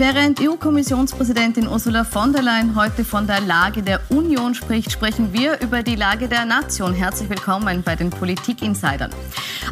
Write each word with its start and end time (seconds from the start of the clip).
Während 0.00 0.40
EU-Kommissionspräsidentin 0.40 1.68
Ursula 1.68 2.04
von 2.04 2.32
der 2.32 2.40
Leyen 2.40 2.74
heute 2.74 3.04
von 3.04 3.26
der 3.26 3.42
Lage 3.42 3.82
der 3.82 4.00
Union 4.08 4.54
spricht, 4.54 4.90
sprechen 4.90 5.34
wir 5.34 5.60
über 5.60 5.82
die 5.82 5.94
Lage 5.94 6.26
der 6.26 6.46
Nation. 6.46 6.94
Herzlich 6.94 7.28
willkommen 7.28 7.82
bei 7.82 7.96
den 7.96 8.08
Politik-Insidern. 8.08 9.10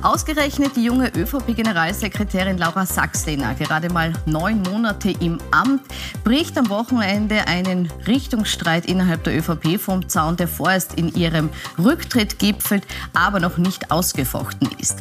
Ausgerechnet 0.03 0.77
die 0.77 0.85
junge 0.85 1.11
ÖVP-Generalsekretärin 1.17 2.59
Laura 2.59 2.85
Sachslehner, 2.85 3.55
gerade 3.55 3.91
mal 3.91 4.13
neun 4.27 4.61
Monate 4.61 5.13
im 5.19 5.39
Amt, 5.51 5.81
bricht 6.25 6.59
am 6.59 6.69
Wochenende 6.69 7.47
einen 7.47 7.91
Richtungsstreit 8.07 8.85
innerhalb 8.85 9.25
der 9.25 9.39
ÖVP 9.39 9.81
vom 9.81 10.11
Zaun, 10.11 10.37
der 10.37 10.47
vorerst 10.47 10.93
in 10.93 11.09
ihrem 11.15 11.49
Rücktritt 11.83 12.39
gipfelt, 12.39 12.87
aber 13.15 13.41
noch 13.41 13.57
nicht 13.57 13.91
ausgefochten 13.91 14.69
ist. 14.79 14.99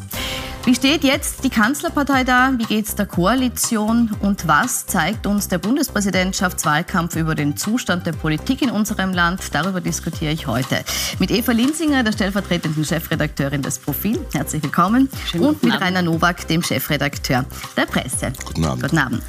Wie 0.67 0.75
steht 0.75 1.05
jetzt 1.05 1.45
die 1.45 1.49
Kanzlerpartei 1.49 2.25
da? 2.25 2.51
Wie 2.57 2.65
geht 2.65 2.87
es 2.87 2.95
der 2.95 3.05
Koalition? 3.05 4.11
Und 4.19 4.49
was 4.49 4.85
zeigt 4.85 5.16
uns 5.25 5.47
der 5.47 5.57
Bundespräsidentschaftswahlkampf 5.57 7.15
über 7.15 7.33
den 7.33 7.57
Zustand 7.57 8.05
der 8.05 8.11
Politik 8.11 8.61
in 8.61 8.69
unserem 8.69 9.13
Land? 9.13 9.41
Darüber 9.53 9.81
diskutiere 9.81 10.31
ich 10.31 10.47
heute 10.47 10.83
mit 11.17 11.31
Eva 11.31 11.51
Linsinger, 11.53 12.03
der 12.03 12.11
stellvertretenden 12.11 12.85
Chefredakteurin 12.85 13.61
des 13.61 13.79
Profil. 13.79 14.19
Herzlich 14.33 14.61
willkommen. 14.61 15.09
Schönen 15.25 15.45
Und 15.45 15.63
mit 15.63 15.73
Abend. 15.73 15.85
Rainer 15.85 16.01
Nowak, 16.01 16.47
dem 16.47 16.61
Chefredakteur 16.61 17.45
der 17.75 17.85
Presse. 17.85 18.33
Guten 18.45 18.65
Abend. 18.65 18.83
Guten 18.83 18.97
Abend. 18.97 19.23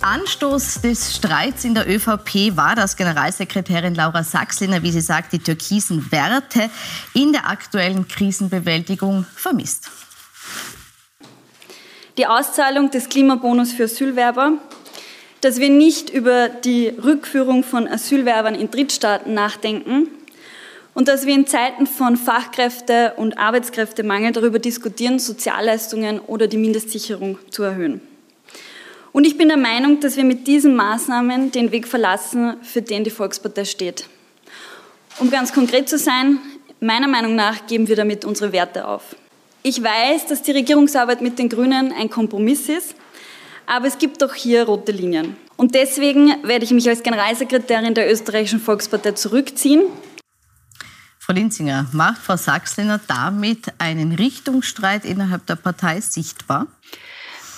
Anstoß 0.00 0.80
des 0.80 1.16
Streits 1.16 1.64
in 1.64 1.74
der 1.74 1.86
ÖVP 1.86 2.56
war, 2.56 2.74
dass 2.74 2.96
Generalsekretärin 2.96 3.94
Laura 3.94 4.24
Sachsliner, 4.24 4.82
wie 4.82 4.92
sie 4.92 5.02
sagt, 5.02 5.32
die 5.34 5.40
türkisen 5.40 6.10
Werte 6.10 6.70
in 7.12 7.32
der 7.32 7.48
aktuellen 7.48 8.08
Krisenbewältigung 8.08 9.26
vermisst. 9.34 9.90
Die 12.16 12.26
Auszahlung 12.26 12.90
des 12.90 13.08
Klimabonus 13.08 13.72
für 13.72 13.84
Asylwerber, 13.84 14.54
dass 15.40 15.60
wir 15.60 15.70
nicht 15.70 16.10
über 16.10 16.48
die 16.48 16.88
Rückführung 16.88 17.62
von 17.62 17.86
Asylwerbern 17.86 18.54
in 18.54 18.70
Drittstaaten 18.70 19.32
nachdenken 19.32 20.08
und 20.92 21.08
dass 21.08 21.24
wir 21.24 21.34
in 21.34 21.46
Zeiten 21.46 21.86
von 21.86 22.16
Fachkräfte- 22.16 23.14
und 23.16 23.38
Arbeitskräftemangel 23.38 24.32
darüber 24.32 24.58
diskutieren, 24.58 25.18
Sozialleistungen 25.18 26.18
oder 26.18 26.46
die 26.46 26.56
Mindestsicherung 26.56 27.38
zu 27.50 27.62
erhöhen. 27.62 28.00
Und 29.12 29.26
ich 29.26 29.38
bin 29.38 29.48
der 29.48 29.56
Meinung, 29.56 30.00
dass 30.00 30.16
wir 30.16 30.24
mit 30.24 30.46
diesen 30.46 30.76
Maßnahmen 30.76 31.52
den 31.52 31.72
Weg 31.72 31.88
verlassen, 31.88 32.56
für 32.62 32.82
den 32.82 33.04
die 33.04 33.10
Volkspartei 33.10 33.64
steht. 33.64 34.06
Um 35.18 35.30
ganz 35.30 35.52
konkret 35.52 35.88
zu 35.88 35.98
sein, 35.98 36.38
meiner 36.80 37.08
Meinung 37.08 37.34
nach 37.34 37.66
geben 37.66 37.88
wir 37.88 37.96
damit 37.96 38.24
unsere 38.24 38.52
Werte 38.52 38.86
auf. 38.86 39.16
Ich 39.62 39.82
weiß, 39.82 40.26
dass 40.26 40.42
die 40.42 40.52
Regierungsarbeit 40.52 41.20
mit 41.20 41.38
den 41.38 41.50
Grünen 41.50 41.92
ein 41.92 42.08
Kompromiss 42.08 42.70
ist, 42.70 42.94
aber 43.66 43.88
es 43.88 43.98
gibt 43.98 44.24
auch 44.24 44.34
hier 44.34 44.64
rote 44.64 44.90
Linien. 44.90 45.36
Und 45.56 45.74
deswegen 45.74 46.42
werde 46.42 46.64
ich 46.64 46.70
mich 46.70 46.88
als 46.88 47.02
Generalsekretärin 47.02 47.94
der 47.94 48.10
österreichischen 48.10 48.60
Volkspartei 48.60 49.12
zurückziehen. 49.12 49.82
Frau 51.18 51.34
Linzinger, 51.34 51.86
macht 51.92 52.22
Frau 52.22 52.36
Sachsliner 52.36 53.00
damit 53.06 53.72
einen 53.76 54.12
Richtungsstreit 54.12 55.04
innerhalb 55.04 55.46
der 55.46 55.56
Partei 55.56 56.00
sichtbar? 56.00 56.66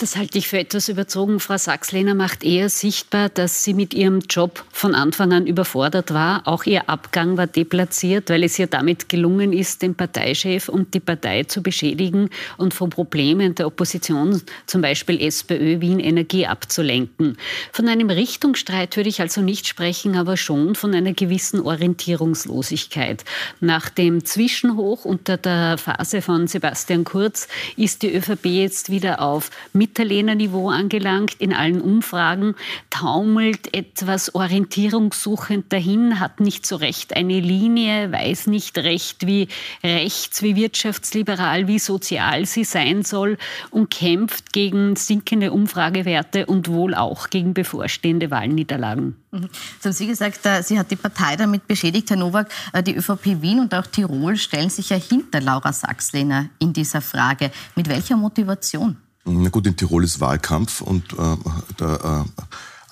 Das 0.01 0.17
halte 0.17 0.39
ich 0.39 0.49
für 0.49 0.59
etwas 0.59 0.89
überzogen. 0.89 1.39
Frau 1.39 1.57
Sachslehner 1.57 2.15
macht 2.15 2.43
eher 2.43 2.69
sichtbar, 2.69 3.29
dass 3.29 3.63
sie 3.63 3.73
mit 3.73 3.95
ihrem 3.95 4.19
Job 4.29 4.65
von 4.83 4.97
Anfang 4.97 5.33
an 5.33 5.47
überfordert 5.47 6.13
war. 6.13 6.43
Auch 6.45 6.65
ihr 6.65 6.89
Abgang 6.89 7.37
war 7.37 7.47
deplatziert, 7.47 8.31
weil 8.31 8.43
es 8.43 8.59
ihr 8.59 8.67
damit 8.67 9.09
gelungen 9.09 9.53
ist, 9.53 9.81
den 9.81 9.95
Parteichef 9.95 10.69
und 10.69 10.93
die 10.93 10.99
Partei 10.99 11.45
zu 11.45 11.63
beschädigen 11.63 12.31
und 12.57 12.75
von 12.75 12.91
Problemen 12.91 13.55
der 13.55 13.69
Opposition, 13.69 14.43
zum 14.67 14.83
Beispiel 14.83 15.21
SPÖ 15.21 15.81
Wien 15.81 16.01
Energie, 16.01 16.49
abzulenken. 16.49 17.37
Von 17.71 17.87
einem 17.87 18.11
Richtungsstreit 18.11 18.97
würde 18.97 19.09
ich 19.09 19.21
also 19.21 19.41
nicht 19.41 19.69
sprechen, 19.69 20.17
aber 20.17 20.37
schon 20.37 20.75
von 20.75 20.93
einer 20.93 21.13
gewissen 21.13 21.61
Orientierungslosigkeit. 21.61 23.25
Nach 23.61 23.89
dem 23.89 24.25
Zwischenhoch 24.25 25.05
unter 25.05 25.37
der 25.37 25.79
Phase 25.79 26.23
von 26.23 26.49
Sebastian 26.49 27.05
Kurz 27.05 27.47
ist 27.77 28.03
die 28.03 28.13
ÖVP 28.13 28.47
jetzt 28.47 28.91
wieder 28.91 29.23
auf 29.23 29.51
mit 29.73 29.93
Italiener-Niveau 29.93 30.71
angelangt. 30.71 31.37
In 31.39 31.53
allen 31.53 31.81
Umfragen 31.81 32.57
taumelt 32.91 33.73
etwas 33.77 34.35
orientierungssuchend 34.73 35.73
dahin, 35.73 36.19
hat 36.19 36.41
nicht 36.41 36.65
so 36.67 36.77
recht 36.77 37.15
eine 37.15 37.41
Linie, 37.41 38.11
weiß 38.11 38.47
nicht 38.47 38.79
recht, 38.79 39.27
wie 39.27 39.49
rechts, 39.85 40.43
wie 40.43 40.57
wirtschaftsliberal, 40.57 41.69
wie 41.69 41.79
sozial 41.79 42.47
sie 42.47 42.65
sein 42.65 43.03
soll 43.03 43.37
und 43.71 43.91
kämpft 43.91 44.53
gegen 44.53 44.97
sinkende 44.97 45.53
Umfragewerte 45.53 46.47
und 46.47 46.69
wohl 46.69 46.95
auch 46.95 47.29
gegen 47.29 47.53
bevorstehende 47.53 48.31
Wahlniederlagen. 48.31 49.17
Mhm. 49.31 49.49
So 49.81 49.91
haben 49.91 49.93
Sie 49.93 50.07
gesagt, 50.07 50.45
äh, 50.47 50.63
Sie 50.63 50.79
hat 50.79 50.91
die 50.91 50.97
Partei 50.97 51.37
damit 51.37 51.67
beschädigt, 51.67 52.09
Herr 52.09 52.17
Nowak. 52.17 52.49
Äh, 52.73 52.83
die 52.83 52.97
ÖVP 52.97 53.43
Wien 53.43 53.61
und 53.61 53.75
auch 53.75 53.87
Tirol 53.87 54.37
stellen 54.37 54.71
sich 54.71 54.89
ja 54.89 54.97
hinter 54.97 55.41
Laura 55.41 55.73
Sachslehner 55.73 56.49
in 56.59 56.73
dieser 56.73 57.03
Frage. 57.03 57.51
Mit 57.77 57.89
welcher 57.89 58.17
Motivation? 58.17 58.97
Na 59.25 59.51
gut, 59.51 59.67
in 59.67 59.77
Tirol 59.77 60.05
ist 60.05 60.19
Wahlkampf 60.21 60.81
und 60.81 61.13
äh, 61.13 61.37
der 61.79 62.25
äh, 62.27 62.43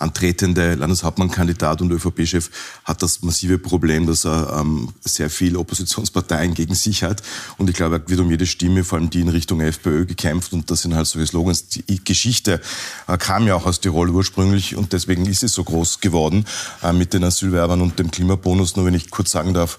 antretende 0.01 0.75
Landeshauptmannkandidat 0.75 1.83
und 1.83 1.91
ÖVP-Chef 1.93 2.51
hat 2.85 3.03
das 3.03 3.23
massive 3.23 3.59
Problem, 3.59 4.07
dass 4.07 4.25
er 4.25 4.61
ähm, 4.61 4.89
sehr 5.01 5.31
viele 5.31 5.59
Oppositionsparteien 5.59 6.55
gegen 6.55 6.75
sich 6.75 7.03
hat. 7.03 7.23
Und 7.59 7.69
ich 7.69 7.77
glaube, 7.77 7.97
er 7.97 8.09
wird 8.09 8.21
um 8.21 8.31
jede 8.31 8.47
Stimme, 8.47 8.85
vor 8.85 8.99
allem 8.99 9.11
die 9.11 9.21
in 9.21 9.29
Richtung 9.29 9.61
FPÖ, 9.61 10.07
gekämpft. 10.07 10.53
Und 10.53 10.71
das 10.71 10.83
sind 10.83 10.95
halt 10.95 11.07
solche 11.07 11.27
Slogans. 11.27 11.69
Die 11.69 12.05
Geschichte 12.05 12.61
äh, 13.07 13.19
kam 13.19 13.47
ja 13.47 13.55
auch 13.55 13.67
aus 13.67 13.81
Tirol 13.81 14.11
ursprünglich 14.11 14.77
und 14.77 14.93
deswegen 14.93 15.27
ist 15.27 15.43
es 15.43 15.53
so 15.53 15.65
groß 15.65 16.01
geworden 16.01 16.47
äh, 16.83 16.93
mit 16.93 17.13
den 17.13 17.25
Asylwerbern 17.25 17.81
und 17.81 17.99
dem 17.99 18.11
Klimabonus. 18.11 18.77
Nur 18.77 18.87
wenn 18.87 18.95
ich 18.95 19.11
kurz 19.11 19.31
sagen 19.31 19.55
darf, 19.55 19.79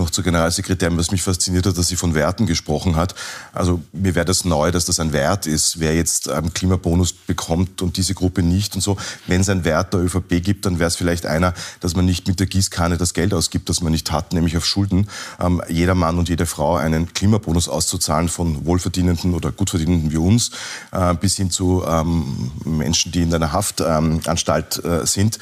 noch 0.00 0.10
zur 0.10 0.24
Generalsekretärin, 0.24 0.96
was 0.98 1.10
mich 1.12 1.22
fasziniert 1.22 1.66
hat, 1.66 1.78
dass 1.78 1.88
sie 1.88 1.96
von 1.96 2.14
Werten 2.14 2.46
gesprochen 2.46 2.96
hat. 2.96 3.14
Also 3.52 3.80
mir 3.92 4.14
wäre 4.14 4.24
das 4.24 4.44
neu, 4.44 4.72
dass 4.72 4.86
das 4.86 4.98
ein 4.98 5.12
Wert 5.12 5.46
ist, 5.46 5.78
wer 5.78 5.94
jetzt 5.94 6.28
einen 6.28 6.52
Klimabonus 6.52 7.12
bekommt 7.12 7.82
und 7.82 7.96
diese 7.96 8.14
Gruppe 8.14 8.42
nicht 8.42 8.74
und 8.74 8.80
so. 8.80 8.96
Wenn 9.26 9.42
es 9.42 9.48
einen 9.48 9.64
Wert 9.64 9.92
der 9.92 10.00
ÖVP 10.00 10.42
gibt, 10.42 10.66
dann 10.66 10.78
wäre 10.78 10.88
es 10.88 10.96
vielleicht 10.96 11.26
einer, 11.26 11.54
dass 11.80 11.94
man 11.94 12.04
nicht 12.04 12.26
mit 12.26 12.40
der 12.40 12.46
Gießkanne 12.46 12.96
das 12.96 13.14
Geld 13.14 13.32
ausgibt, 13.32 13.68
das 13.68 13.80
man 13.80 13.92
nicht 13.92 14.10
hat, 14.10 14.32
nämlich 14.32 14.56
auf 14.56 14.66
Schulden. 14.66 15.08
Ähm, 15.38 15.62
jeder 15.68 15.94
Mann 15.94 16.18
und 16.18 16.28
jede 16.28 16.46
Frau 16.46 16.76
einen 16.76 17.12
Klimabonus 17.12 17.68
auszuzahlen 17.68 18.28
von 18.28 18.64
Wohlverdienenden 18.66 19.34
oder 19.34 19.52
Gutverdienenden 19.52 20.10
wie 20.10 20.16
uns 20.16 20.50
äh, 20.92 21.14
bis 21.14 21.36
hin 21.36 21.50
zu 21.50 21.84
ähm, 21.86 22.50
Menschen, 22.64 23.12
die 23.12 23.22
in 23.22 23.34
einer 23.34 23.52
Haftanstalt 23.52 24.80
ähm, 24.84 25.02
äh, 25.02 25.06
sind 25.06 25.38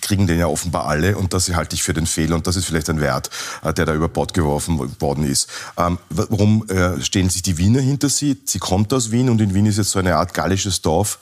kriegen 0.00 0.26
den 0.26 0.38
ja 0.38 0.46
offenbar 0.46 0.86
alle 0.86 1.16
und 1.16 1.32
das 1.32 1.48
halte 1.54 1.74
ich 1.74 1.82
für 1.82 1.94
den 1.94 2.06
Fehler 2.06 2.36
und 2.36 2.46
das 2.46 2.56
ist 2.56 2.64
vielleicht 2.64 2.90
ein 2.90 3.00
Wert, 3.00 3.30
äh, 3.62 3.72
der 3.72 3.86
da 3.86 3.94
über 3.94 4.08
Bord 4.08 4.34
geworfen 4.34 5.00
worden 5.00 5.24
ist. 5.24 5.48
Ähm, 5.76 5.98
warum 6.08 6.68
äh, 6.68 7.00
stehen 7.00 7.30
sich 7.30 7.42
die 7.42 7.58
Wiener 7.58 7.80
hinter 7.80 8.08
sie? 8.08 8.40
Sie 8.44 8.58
kommt 8.58 8.92
aus 8.92 9.10
Wien 9.10 9.28
und 9.28 9.40
in 9.40 9.54
Wien 9.54 9.66
ist 9.66 9.78
jetzt 9.78 9.90
so 9.90 9.98
eine 9.98 10.16
Art 10.16 10.34
gallisches 10.34 10.82
Dorf. 10.82 11.18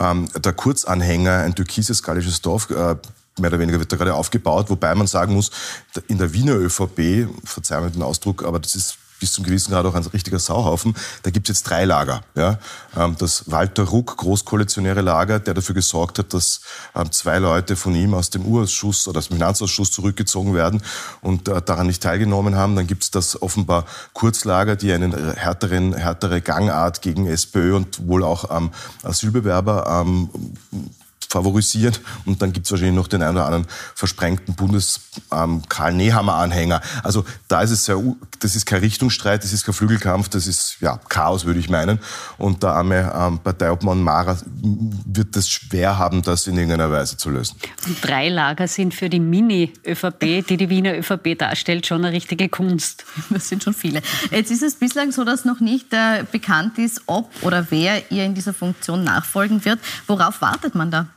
Ähm, 0.00 0.28
der 0.36 0.52
Kurzanhänger, 0.52 1.38
ein 1.38 1.54
türkises 1.54 2.02
gallisches 2.02 2.40
Dorf, 2.40 2.70
äh, 2.70 2.96
mehr 3.40 3.50
oder 3.50 3.58
weniger 3.58 3.78
wird 3.78 3.92
da 3.92 3.96
gerade 3.96 4.14
aufgebaut, 4.14 4.70
wobei 4.70 4.94
man 4.94 5.06
sagen 5.06 5.34
muss, 5.34 5.50
in 6.08 6.18
der 6.18 6.32
Wiener 6.32 6.54
ÖVP, 6.54 7.28
verzeih 7.44 7.80
mir 7.80 7.90
den 7.90 8.02
Ausdruck, 8.02 8.44
aber 8.44 8.58
das 8.58 8.74
ist 8.74 8.98
bis 9.20 9.32
zum 9.32 9.44
gewissen 9.44 9.72
Grad 9.72 9.86
auch 9.86 9.94
ein 9.94 10.04
richtiger 10.06 10.38
Sauhaufen. 10.38 10.94
Da 11.22 11.30
gibt 11.30 11.48
es 11.48 11.58
jetzt 11.58 11.68
drei 11.68 11.84
Lager. 11.84 12.22
Ja? 12.34 12.58
Ähm, 12.96 13.16
das 13.18 13.50
Walter 13.50 13.84
Ruck, 13.84 14.16
großkoalitionäre 14.16 15.00
Lager, 15.00 15.38
der 15.40 15.54
dafür 15.54 15.74
gesorgt 15.74 16.18
hat, 16.18 16.34
dass 16.34 16.60
ähm, 16.94 17.10
zwei 17.12 17.38
Leute 17.38 17.76
von 17.76 17.94
ihm 17.94 18.14
aus 18.14 18.30
dem 18.30 18.44
Urausschuss 18.44 19.08
oder 19.08 19.18
aus 19.18 19.28
dem 19.28 19.36
Finanzausschuss 19.36 19.90
zurückgezogen 19.90 20.54
werden 20.54 20.82
und 21.20 21.48
äh, 21.48 21.62
daran 21.62 21.86
nicht 21.86 22.02
teilgenommen 22.02 22.56
haben. 22.56 22.76
Dann 22.76 22.86
gibt 22.86 23.04
es 23.04 23.10
das 23.10 23.40
offenbar 23.40 23.84
Kurzlager, 24.12 24.76
die 24.76 24.92
eine 24.92 25.34
härteren, 25.34 25.94
härtere 25.94 26.40
Gangart 26.40 27.02
gegen 27.02 27.26
SPÖ 27.26 27.76
und 27.76 28.06
wohl 28.06 28.22
auch 28.24 28.56
ähm, 28.56 28.70
Asylbewerber 29.02 30.04
favorisieren. 31.28 31.94
Und 32.24 32.42
dann 32.42 32.52
gibt 32.52 32.66
es 32.66 32.72
wahrscheinlich 32.72 32.96
noch 32.96 33.08
den 33.08 33.22
einen 33.22 33.36
oder 33.36 33.46
anderen 33.46 33.66
versprengten 33.94 34.54
Bundes-Karl 34.54 35.90
ähm, 35.90 35.96
Nehammer-Anhänger. 35.96 36.80
Also 37.02 37.24
da 37.48 37.62
ist 37.62 37.70
es 37.70 37.84
sehr, 37.84 38.02
das 38.40 38.56
ist 38.56 38.66
kein 38.66 38.80
Richtungsstreit, 38.80 39.44
das 39.44 39.52
ist 39.52 39.64
kein 39.64 39.74
Flügelkampf, 39.74 40.28
das 40.28 40.46
ist 40.46 40.78
ja 40.80 40.98
Chaos, 41.08 41.44
würde 41.44 41.60
ich 41.60 41.68
meinen. 41.68 41.98
Und 42.38 42.62
der 42.62 42.70
arme 42.70 43.12
ähm, 43.14 43.38
Parteiobmann 43.40 44.02
Mara 44.02 44.38
wird 45.06 45.36
es 45.36 45.48
schwer 45.48 45.98
haben, 45.98 46.22
das 46.22 46.46
in 46.46 46.56
irgendeiner 46.56 46.90
Weise 46.90 47.16
zu 47.16 47.30
lösen. 47.30 47.56
Und 47.86 47.96
drei 48.02 48.28
Lager 48.28 48.66
sind 48.66 48.94
für 48.94 49.10
die 49.10 49.20
Mini-ÖVP, 49.20 50.46
die 50.46 50.56
die 50.56 50.70
Wiener 50.70 50.96
ÖVP 50.96 51.38
darstellt, 51.38 51.86
schon 51.86 52.04
eine 52.04 52.14
richtige 52.14 52.48
Kunst. 52.48 53.04
Das 53.30 53.48
sind 53.48 53.62
schon 53.62 53.74
viele. 53.74 54.00
Jetzt 54.30 54.50
ist 54.50 54.62
es 54.62 54.76
bislang 54.76 55.12
so, 55.12 55.22
dass 55.22 55.44
noch 55.44 55.60
nicht 55.60 55.92
äh, 55.92 56.24
bekannt 56.30 56.78
ist, 56.78 57.02
ob 57.06 57.30
oder 57.42 57.66
wer 57.70 58.10
ihr 58.10 58.24
in 58.24 58.34
dieser 58.34 58.54
Funktion 58.54 59.04
nachfolgen 59.04 59.64
wird. 59.64 59.78
Worauf 60.06 60.40
wartet 60.40 60.74
man 60.74 60.90
da? 60.90 61.08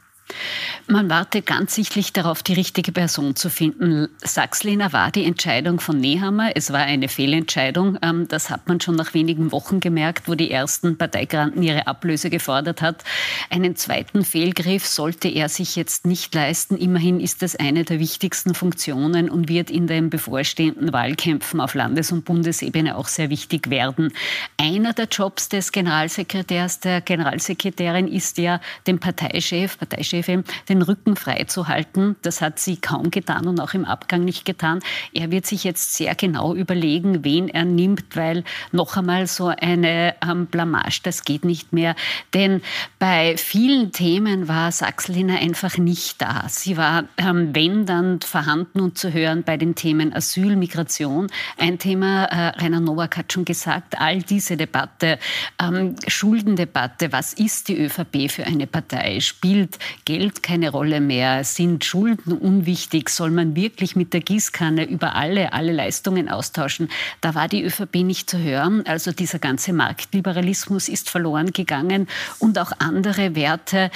Man 0.88 1.10
wartet 1.10 1.46
ganz 1.46 1.76
sichtlich 1.76 2.12
darauf, 2.12 2.44
die 2.44 2.54
richtige 2.54 2.92
Person 2.92 3.36
zu 3.36 3.50
finden. 3.50 4.10
Sachslehner 4.24 4.92
war 4.92 5.12
die 5.12 5.26
Entscheidung 5.26 5.80
von 5.80 6.00
Nehammer. 6.00 6.52
Es 6.56 6.74
war 6.74 6.82
eine 6.82 7.08
Fehlentscheidung. 7.08 7.98
Ähm, 8.02 8.28
das 8.28 8.50
hat 8.50 8.68
man 8.68 8.82
schon 8.82 8.96
nach 8.96 9.14
wenigen 9.14 9.52
Wochen 9.52 9.80
gemerkt, 9.80 10.28
wo 10.28 10.36
die 10.36 10.52
ersten 10.52 10.98
Parteigranten 10.98 11.62
ihre 11.64 11.88
Ablöse 11.88 12.30
gefordert 12.30 12.82
hat. 12.82 13.04
Einen 13.50 13.76
zweiten 13.76 14.26
Fehlgriff 14.26 14.86
sollte 14.86 15.28
er 15.28 15.50
sich 15.50 15.76
jetzt 15.76 16.06
nicht 16.06 16.34
leisten. 16.34 16.78
Immerhin 16.78 17.20
ist 17.20 17.44
es 17.44 17.56
eine 17.56 17.84
der 17.84 18.00
wichtigsten 18.00 18.54
Funktionen 18.54 19.30
und 19.30 19.50
wird 19.50 19.70
in 19.70 19.88
den 19.88 20.10
bevorstehenden 20.10 20.92
Wahlkämpfen 20.94 21.62
auf 21.62 21.74
Landes- 21.74 22.12
und 22.12 22.26
Bundesebene 22.26 22.98
auch 22.98 23.08
sehr 23.08 23.30
wichtig 23.30 23.70
werden. 23.70 24.14
Einer 24.58 24.94
der 24.94 25.06
Jobs 25.06 25.50
des 25.50 25.72
Generalsekretärs, 25.72 26.80
der 26.80 27.02
Generalsekretärin 27.02 28.08
ist 28.08 28.38
ja, 28.38 28.60
dem 28.88 29.00
Parteichef, 29.00 29.78
Parteichefin, 29.78 30.21
den 30.22 30.44
den 30.82 30.82
Rücken 30.82 31.16
freizuhalten. 31.16 32.16
Das 32.22 32.42
hat 32.42 32.60
sie 32.60 32.78
kaum 32.78 33.12
getan 33.12 33.48
und 33.48 33.60
auch 33.60 33.74
im 33.74 33.86
Abgang 33.86 34.24
nicht 34.24 34.46
getan. 34.46 34.80
Er 35.14 35.32
wird 35.32 35.46
sich 35.46 35.64
jetzt 35.64 35.94
sehr 35.94 36.16
genau 36.16 36.56
überlegen, 36.56 37.24
wen 37.24 37.50
er 37.50 37.66
nimmt, 37.66 38.16
weil 38.16 38.44
noch 38.72 38.98
einmal 38.98 39.28
so 39.28 39.48
eine 39.48 40.16
ähm, 40.28 40.48
Blamage, 40.48 41.02
das 41.04 41.24
geht 41.24 41.46
nicht 41.46 41.74
mehr. 41.74 41.96
Denn 42.34 42.62
bei 43.00 43.36
vielen 43.38 43.92
Themen 43.92 44.48
war 44.48 44.72
Sachsliner 44.72 45.40
einfach 45.40 45.78
nicht 45.78 46.22
da. 46.22 46.46
Sie 46.48 46.78
war, 46.78 47.06
ähm, 47.18 47.54
wenn 47.54 47.86
dann, 47.86 48.20
vorhanden 48.22 48.80
und 48.80 48.98
zu 48.98 49.14
hören 49.14 49.44
bei 49.44 49.58
den 49.58 49.76
Themen 49.76 50.14
Asyl, 50.14 50.56
Migration. 50.56 51.28
Ein 51.58 51.80
Thema, 51.80 52.26
äh, 52.26 52.62
Rainer 52.62 52.80
Nowak 52.80 53.18
hat 53.18 53.34
schon 53.34 53.46
gesagt, 53.46 54.00
all 54.00 54.22
diese 54.22 54.58
Debatte, 54.58 55.20
ähm, 55.62 55.96
Schuldendebatte, 56.08 57.12
was 57.12 57.34
ist 57.34 57.68
die 57.68 57.78
ÖVP 57.78 58.30
für 58.30 58.46
eine 58.46 58.68
Partei? 58.68 59.20
Spielt 59.20 59.78
Geld 60.12 60.44
keine 60.44 60.72
Rolle 60.72 61.00
mehr? 61.00 61.46
Sind 61.46 61.86
Schulden 61.86 62.34
unwichtig? 62.34 63.10
Soll 63.10 63.32
man 63.32 63.56
wirklich 63.56 63.96
mit 63.96 64.12
der 64.12 64.20
Gießkanne 64.20 64.84
über 64.84 65.16
alle, 65.16 65.54
alle 65.54 65.72
Leistungen 65.72 66.28
austauschen? 66.28 66.90
Da 67.22 67.34
war 67.34 67.48
die 67.48 67.64
ÖVP 67.64 68.04
nicht 68.04 68.30
zu 68.30 68.38
hören. 68.38 68.86
Also 68.86 69.14
dieser 69.14 69.40
ganze 69.40 69.72
Marktliberalismus 69.72 70.90
ist 70.90 71.10
verloren 71.10 71.54
gegangen 71.54 72.10
und 72.40 72.60
auch 72.60 72.74
andere 72.80 73.36
Werte. 73.36 73.90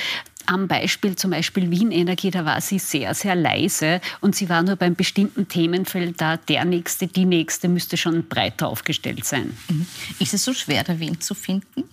Am 0.46 0.70
Beispiel 0.70 1.18
zum 1.18 1.32
Beispiel 1.32 1.70
Wien 1.70 1.92
Energie, 1.92 2.32
da 2.32 2.46
war 2.46 2.62
sie 2.62 2.80
sehr, 2.80 3.14
sehr 3.14 3.36
leise 3.36 4.00
und 4.22 4.38
sie 4.38 4.48
war 4.48 4.64
nur 4.64 4.78
beim 4.78 4.96
bestimmten 4.96 5.50
Themenfeld 5.50 6.22
da. 6.22 6.38
Der 6.38 6.64
nächste, 6.64 7.08
die 7.08 7.26
nächste 7.26 7.68
müsste 7.68 7.98
schon 7.98 8.30
breiter 8.30 8.70
aufgestellt 8.70 9.26
sein. 9.26 9.58
Mhm. 9.68 9.86
Ist 10.20 10.34
es 10.34 10.46
so 10.46 10.54
schwer, 10.54 10.86
da 10.86 10.98
wen 10.98 11.20
zu 11.20 11.36
finden? 11.36 11.84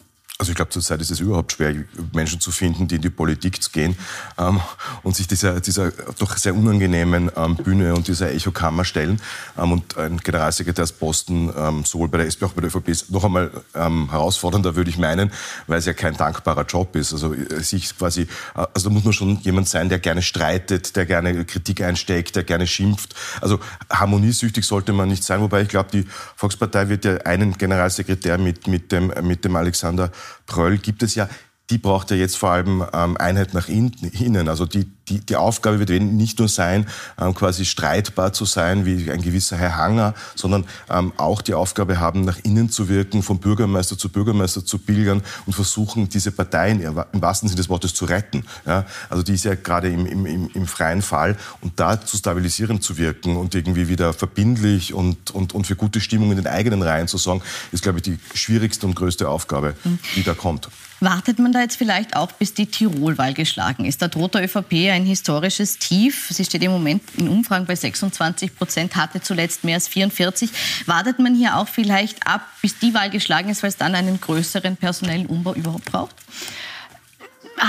Also 0.43 0.51
ich 0.51 0.57
glaube, 0.57 0.73
zurzeit 0.73 1.01
ist 1.01 1.13
es 1.13 1.21
überhaupt 1.21 1.53
schwer, 1.53 1.73
Menschen 2.13 2.41
zu 2.41 2.51
finden, 2.51 2.89
die 2.89 2.97
in 2.97 3.01
die 3.01 3.11
Politik 3.11 3.61
gehen 3.73 3.97
ähm, 4.37 4.61
und 5.05 5.15
sich 5.15 5.29
dieser, 5.29 5.61
dieser 5.61 5.93
doch 6.19 6.37
sehr 6.37 6.53
unangenehmen 6.53 7.31
ähm, 7.37 7.55
Bühne 7.55 7.95
und 7.95 8.09
dieser 8.09 8.33
Echokammer 8.33 8.85
stellen. 8.85 9.23
Ähm, 9.57 9.71
und 9.71 9.97
ein 9.97 10.17
Generalsekretärsposten 10.17 11.53
ähm, 11.57 11.85
sowohl 11.85 12.09
bei 12.09 12.19
der 12.19 12.27
SP 12.27 12.43
auch 12.43 12.55
bei 12.55 12.61
der 12.61 12.75
ÖVP 12.75 12.89
ist 12.89 13.13
noch 13.13 13.23
einmal 13.23 13.53
ähm, 13.77 14.11
herausfordernder, 14.11 14.75
würde 14.75 14.91
ich 14.91 14.99
meinen, 14.99 15.31
weil 15.69 15.79
es 15.79 15.87
ja 15.87 15.93
kein 15.93 16.17
dankbarer 16.17 16.67
Job 16.67 16.97
ist. 16.97 17.13
Also 17.13 17.35
äh, 17.35 17.63
sich 17.63 17.97
quasi, 17.97 18.23
äh, 18.23 18.67
also 18.75 18.89
da 18.89 18.91
muss 18.93 19.05
man 19.05 19.13
schon 19.13 19.39
jemand 19.43 19.69
sein, 19.69 19.91
der 19.91 20.01
gerne 20.01 20.23
streitet, 20.23 20.97
der 20.97 21.07
gerne 21.07 21.45
Kritik 21.45 21.83
einsteckt, 21.83 22.35
der 22.35 22.43
gerne 22.43 22.67
schimpft. 22.67 23.15
Also 23.41 23.61
harmoniesüchtig 23.89 24.67
sollte 24.67 24.93
man 24.93 25.09
nicht 25.09 25.23
sein, 25.23 25.41
wobei 25.41 25.63
ich 25.63 25.69
glaube, 25.69 25.91
die 25.93 26.05
Volkspartei 26.35 26.89
wird 26.89 27.05
ja 27.05 27.19
einen 27.19 27.57
Generalsekretär 27.57 28.39
mit, 28.39 28.67
mit, 28.67 28.91
dem, 28.91 29.13
mit 29.23 29.45
dem 29.45 29.55
Alexander 29.55 30.11
Pröll 30.47 30.79
gibt 30.79 31.03
es 31.03 31.15
ja 31.15 31.29
die 31.73 31.79
braucht 31.79 32.11
ja 32.11 32.17
jetzt 32.17 32.37
vor 32.37 32.51
allem 32.51 32.85
ähm, 32.93 33.17
Einheit 33.17 33.55
nach 33.55 33.69
innen. 33.69 34.49
Also 34.49 34.67
die, 34.67 34.87
die, 35.13 35.21
die 35.21 35.37
Aufgabe 35.37 35.79
wird 35.79 35.91
nicht 35.91 36.39
nur 36.39 36.49
sein, 36.49 36.87
ähm, 37.21 37.35
quasi 37.35 37.65
streitbar 37.65 38.33
zu 38.33 38.45
sein 38.45 38.87
wie 38.87 39.11
ein 39.11 39.21
gewisser 39.21 39.57
Herr 39.57 39.77
Hanger, 39.77 40.15
sondern 40.35 40.65
ähm, 40.89 41.13
auch 41.17 41.43
die 41.43 41.55
Aufgabe 41.55 42.01
haben, 42.01 42.25
nach 42.25 42.39
innen 42.43 42.71
zu 42.71 42.89
wirken, 42.89 43.23
vom 43.23 43.39
Bürgermeister 43.39 43.99
zu 43.99 44.09
Bürgermeister 44.09 44.65
zu 44.65 44.79
pilgern 44.79 45.23
und 45.47 45.53
versuchen, 45.53 46.09
diese 46.09 46.33
Parteien 46.33 46.81
im 46.81 47.23
wahrsten 47.23 47.49
Sinne 47.49 47.59
des 47.59 47.69
Wortes 47.69 47.95
zu 47.95 48.07
retten. 48.07 48.45
Ja? 48.67 48.87
Also 49.11 49.23
die 49.23 49.35
ist 49.35 49.45
ja 49.45 49.55
gerade 49.55 49.89
im, 49.89 50.07
im, 50.07 50.51
im 50.53 50.67
freien 50.67 51.03
Fall 51.03 51.37
und 51.61 51.79
da 51.79 52.01
zu 52.01 52.17
stabilisieren 52.17 52.81
zu 52.81 52.97
wirken 52.97 53.37
und 53.37 53.55
irgendwie 53.55 53.89
wieder 53.89 54.13
verbindlich 54.13 54.95
und, 54.95 55.31
und, 55.31 55.55
und 55.55 55.67
für 55.67 55.77
gute 55.77 56.01
Stimmung 56.01 56.31
in 56.31 56.37
den 56.37 56.47
eigenen 56.47 56.83
Reihen 56.83 57.09
zu 57.09 57.19
sorgen, 57.19 57.43
ist, 57.71 57.83
glaube 57.83 57.99
ich, 57.99 58.03
die 58.03 58.19
schwierigste 58.35 58.87
und 58.87 58.95
größte 58.95 59.29
Aufgabe, 59.29 59.75
die 60.17 60.23
da 60.23 60.35
kommt. 60.35 60.69
Wartet 61.03 61.41
man 61.41 61.51
da 61.51 61.63
jetzt 61.63 61.75
vielleicht 61.75 62.15
auch, 62.15 62.31
bis 62.31 62.55
die 62.55 62.67
Tirolwahl 62.67 63.35
geschlagen 63.35 63.87
ist? 63.87 64.03
Da 64.03 64.07
droht 64.07 64.35
der 64.35 64.45
ÖVP 64.45 64.89
ein 64.93 65.05
historisches 65.05 65.79
Tief. 65.79 66.29
Sie 66.31 66.45
steht 66.45 66.63
im 66.63 66.71
Moment 66.71 67.03
in 67.17 67.27
Umfragen 67.27 67.67
bei 67.67 67.75
26 67.75 68.55
Prozent, 68.55 68.95
hatte 68.95 69.21
zuletzt 69.21 69.65
mehr 69.65 69.75
als 69.75 69.89
44. 69.89 70.49
Wartet 70.87 71.19
man 71.19 71.35
hier 71.35 71.57
auch 71.57 71.67
vielleicht 71.67 72.25
ab, 72.25 72.47
bis 72.63 72.79
die 72.79 72.95
Wahl 72.95 73.11
geschlagen 73.11 73.49
ist, 73.49 73.65
weil 73.65 73.71
es 73.71 73.77
dann 73.77 73.97
einen 73.97 74.21
größeren 74.21 74.77
personellen 74.77 75.27
Umbau 75.27 75.55
überhaupt 75.55 75.87
braucht? 75.87 76.15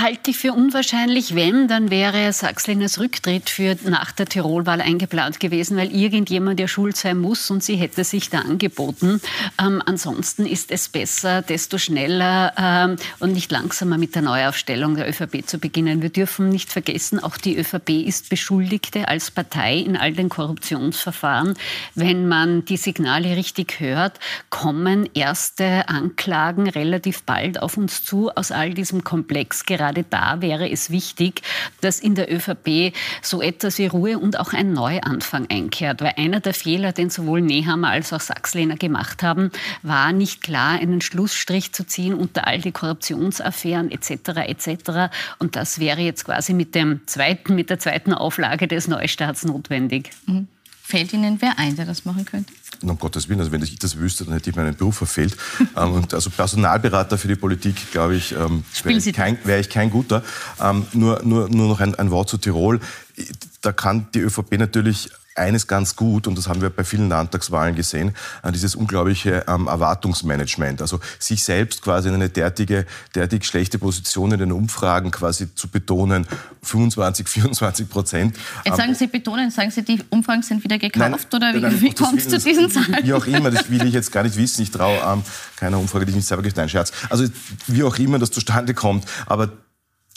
Halte 0.02 0.32
ich 0.32 0.38
für 0.38 0.54
unwahrscheinlich. 0.54 1.36
Wenn, 1.36 1.68
dann 1.68 1.92
wäre 1.92 2.34
Sachsliners 2.34 3.00
Rücktritt 3.00 3.50
für 3.50 3.78
nach 3.86 4.12
der 4.12 4.26
Tirolwahl 4.26 4.82
eingeplant 4.82 5.40
gewesen, 5.40 5.78
weil 5.78 5.96
irgendjemand 5.96 6.60
ja 6.60 6.68
schuld 6.68 6.98
sein 6.98 7.20
muss 7.20 7.52
und 7.52 7.64
sie 7.64 7.76
hätte 7.76 8.04
sich 8.04 8.30
da 8.30 8.40
angeboten. 8.40 9.22
Ähm, 9.62 9.82
ansonsten 9.86 10.46
ist 10.46 10.72
es 10.72 10.90
besser, 10.90 11.42
desto 11.42 11.78
schneller 11.78 12.54
ähm, 12.58 12.96
und 13.20 13.34
nicht 13.34 13.52
langsamer 13.52 13.98
mit 13.98 14.16
der 14.16 14.24
Neuaufstellung 14.24 14.96
der 14.96 15.08
ÖVP 15.08 15.46
zu 15.46 15.60
beginnen. 15.60 16.02
Wir 16.02 16.10
dürfen 16.10 16.50
nicht 16.50 16.72
vergessen, 16.72 17.24
auch 17.24 17.38
die 17.38 17.58
ÖVP 17.58 17.90
ist 17.90 18.30
Beschuldigte 18.30 19.08
als 19.08 19.32
Partei 19.32 19.78
in 19.78 19.96
all 19.96 20.14
den 20.14 20.30
Korruptionsverfahren. 20.30 21.54
Wenn 21.94 22.28
man 22.28 22.66
die 22.66 22.78
Signale 22.78 23.36
richtig 23.36 23.80
hört, 23.80 24.20
kommen 24.50 25.08
erste 25.14 25.88
Anklagen 25.88 26.68
relativ 26.68 27.24
bald 27.24 27.62
auf 27.62 27.78
uns 27.78 28.04
zu 28.04 28.32
aus 28.32 28.52
all 28.52 28.74
diesem 28.74 29.04
Komplex 29.04 29.66
gerade 29.66 29.83
da 29.92 30.42
wäre 30.42 30.70
es 30.70 30.90
wichtig, 30.90 31.42
dass 31.82 32.00
in 32.00 32.16
der 32.16 32.32
ÖVP 32.32 32.94
so 33.22 33.42
etwas 33.42 33.78
wie 33.78 33.88
Ruhe 33.88 34.20
und 34.20 34.40
auch 34.40 34.54
ein 34.54 34.74
Neuanfang 34.74 35.48
einkehrt. 35.50 36.02
Weil 36.02 36.14
einer 36.18 36.40
der 36.40 36.54
Fehler, 36.54 36.92
den 36.92 37.10
sowohl 37.10 37.42
Nehammer 37.42 37.90
als 37.90 38.14
auch 38.14 38.22
Sachslehner 38.22 38.76
gemacht 38.76 39.24
haben, 39.24 39.52
war 39.82 40.12
nicht 40.12 40.42
klar, 40.42 40.80
einen 40.80 41.02
Schlussstrich 41.02 41.74
zu 41.74 41.86
ziehen 41.86 42.14
unter 42.14 42.48
all 42.48 42.60
die 42.60 42.72
Korruptionsaffären 42.72 43.92
etc. 43.92 44.12
etc. 44.48 45.14
Und 45.40 45.56
das 45.56 45.80
wäre 45.80 46.02
jetzt 46.02 46.26
quasi 46.26 46.54
mit 46.54 46.76
dem 46.76 47.02
zweiten, 47.08 47.56
mit 47.56 47.70
der 47.70 47.80
zweiten 47.80 48.14
Auflage 48.14 48.68
des 48.68 48.88
Neustarts 48.88 49.44
notwendig. 49.46 50.12
Mhm. 50.28 50.48
Fällt 50.86 51.14
Ihnen 51.14 51.42
wer 51.42 51.58
ein, 51.58 51.76
der 51.76 51.86
das 51.86 52.06
machen 52.06 52.26
könnte? 52.26 52.54
um 52.82 53.00
Gottes 53.00 53.30
Willen, 53.30 53.40
also 53.40 53.52
wenn 53.52 53.64
ich 53.64 53.78
das 53.80 53.98
wüsste, 53.98 54.26
dann 54.26 54.34
hätte 54.34 54.50
ich 54.50 54.56
meinen 54.56 54.76
Beruf 54.76 54.98
verfehlt. 54.98 55.38
ähm, 55.78 55.94
und 55.94 56.14
also 56.14 56.30
Personalberater 56.30 57.18
für 57.18 57.28
die 57.28 57.36
Politik, 57.36 57.92
glaube 57.92 58.16
ich, 58.16 58.34
ähm, 58.34 58.64
wäre 58.84 58.98
ich, 58.98 59.14
kein, 59.14 59.38
wär 59.46 59.60
ich 59.60 59.70
kein 59.70 59.90
guter. 59.90 60.24
Ähm, 60.62 60.86
nur, 60.94 61.22
nur, 61.24 61.50
nur 61.50 61.70
noch 61.70 61.80
ein, 61.80 61.96
ein 61.96 62.12
Wort 62.12 62.30
zu 62.30 62.38
Tirol. 62.38 62.80
Da 63.62 63.72
kann 63.72 64.08
die 64.14 64.20
ÖVP 64.20 64.58
natürlich 64.58 65.10
eines 65.36 65.68
ganz 65.68 65.96
gut, 65.96 66.28
und 66.28 66.38
das 66.38 66.48
haben 66.48 66.62
wir 66.62 66.70
bei 66.70 66.84
vielen 66.84 67.10
Landtagswahlen 67.10 67.76
gesehen, 67.76 68.16
äh, 68.44 68.52
dieses 68.52 68.76
unglaubliche 68.76 69.46
ähm, 69.48 69.68
Erwartungsmanagement. 69.68 70.82
Also 70.82 71.00
sich 71.20 71.44
selbst 71.44 71.82
quasi 71.82 72.10
in 72.10 72.16
eine 72.16 72.30
derartige, 72.30 72.86
derartig 73.16 73.46
schlechte 73.46 73.80
Position 73.80 74.32
in 74.32 74.40
den 74.40 74.52
Umfragen 74.52 75.12
quasi 75.12 75.54
zu 75.56 75.68
betonen, 75.68 76.28
25, 76.62 77.28
24 77.28 77.90
Prozent. 77.94 78.38
Jetzt 78.66 78.78
sagen 78.78 78.90
ähm, 78.90 78.96
Sie 78.96 79.08
betonen, 79.08 79.52
sagen 79.52 79.72
Sie, 79.72 79.84
die 79.84 80.02
Umfragen 80.10 80.44
sind 80.44 80.64
wieder 80.64 80.78
gekauft 80.78 81.28
nein, 81.32 81.42
oder 81.42 81.54
wie, 81.54 81.62
nein, 81.62 81.82
wie 81.82 81.94
kommt 81.94 82.20
es 82.20 82.30
zu 82.30 82.38
diesen 82.38 82.70
Zahlen? 82.70 83.00
Wie 83.04 83.14
auch 83.14 83.26
immer, 83.26 83.52
das 83.52 83.70
will 83.70 83.86
ich 83.86 83.94
jetzt 83.94 84.12
gar 84.12 84.24
nicht 84.24 84.38
wissen. 84.38 84.62
Ich 84.62 84.72
traue 84.72 84.98
ähm, 84.98 85.24
keiner 85.56 85.80
Umfrage, 85.80 86.06
die 86.06 86.12
ich 86.12 86.18
nicht 86.18 86.28
selber 86.28 86.44
gestellt 86.44 86.72
Scherz. 86.72 86.92
Also 87.10 87.26
wie 87.68 87.84
auch 87.84 87.98
immer 87.98 88.20
das 88.20 88.32
zustande 88.32 88.74
kommt, 88.74 89.06
aber 89.26 89.50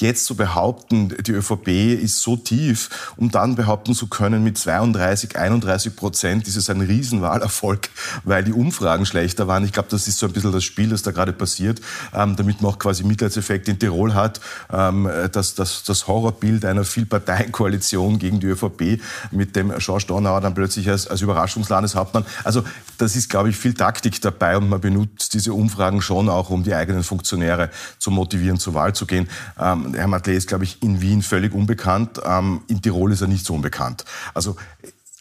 jetzt 0.00 0.26
zu 0.26 0.34
behaupten, 0.34 1.14
die 1.24 1.32
ÖVP 1.32 1.68
ist 2.02 2.20
so 2.20 2.36
tief, 2.36 3.12
um 3.16 3.30
dann 3.30 3.54
behaupten 3.54 3.94
zu 3.94 4.08
können, 4.08 4.42
mit 4.42 4.58
32, 4.58 5.36
31 5.36 5.96
Prozent 5.96 6.46
ist 6.48 6.56
es 6.56 6.68
ein 6.68 6.80
Riesenwahlerfolg, 6.80 7.88
weil 8.24 8.44
die 8.44 8.52
Umfragen 8.52 9.06
schlechter 9.06 9.48
waren. 9.48 9.64
Ich 9.64 9.72
glaube, 9.72 9.88
das 9.90 10.06
ist 10.08 10.18
so 10.18 10.26
ein 10.26 10.32
bisschen 10.32 10.52
das 10.52 10.64
Spiel, 10.64 10.90
das 10.90 11.02
da 11.02 11.10
gerade 11.12 11.32
passiert, 11.32 11.80
ähm, 12.14 12.36
damit 12.36 12.60
man 12.60 12.72
auch 12.72 12.78
quasi 12.78 13.04
Mitleidseffekt 13.04 13.68
in 13.68 13.78
Tirol 13.78 14.14
hat, 14.14 14.40
ähm, 14.72 15.08
dass 15.32 15.54
das, 15.54 15.84
das 15.84 16.06
Horrorbild 16.06 16.64
einer 16.64 16.84
Vielparteienkoalition 16.84 18.18
gegen 18.18 18.40
die 18.40 18.48
ÖVP 18.48 19.00
mit 19.30 19.56
dem 19.56 19.72
Georges 19.78 20.06
Donauer 20.06 20.40
dann 20.40 20.54
plötzlich 20.54 20.88
als, 20.88 21.06
als 21.06 21.22
Überraschungslandeshauptmann. 21.22 22.26
Also 22.44 22.64
das 22.98 23.16
ist, 23.16 23.30
glaube 23.30 23.50
ich, 23.50 23.56
viel 23.56 23.74
Taktik 23.74 24.20
dabei 24.20 24.56
und 24.56 24.68
man 24.68 24.80
benutzt 24.80 25.34
diese 25.34 25.52
Umfragen 25.52 26.02
schon 26.02 26.28
auch, 26.28 26.50
um 26.50 26.62
die 26.62 26.74
eigenen 26.74 27.02
Funktionäre 27.02 27.70
zu 27.98 28.10
motivieren, 28.10 28.58
zur 28.58 28.74
Wahl 28.74 28.94
zu 28.94 29.06
gehen. 29.06 29.28
Ähm, 29.58 29.85
Herr 29.94 30.08
Matley 30.08 30.36
ist, 30.36 30.48
glaube 30.48 30.64
ich, 30.64 30.82
in 30.82 31.00
Wien 31.00 31.22
völlig 31.22 31.54
unbekannt. 31.54 32.20
Ähm, 32.24 32.62
in 32.68 32.82
Tirol 32.82 33.12
ist 33.12 33.20
er 33.20 33.28
nicht 33.28 33.46
so 33.46 33.54
unbekannt. 33.54 34.04
Also 34.34 34.56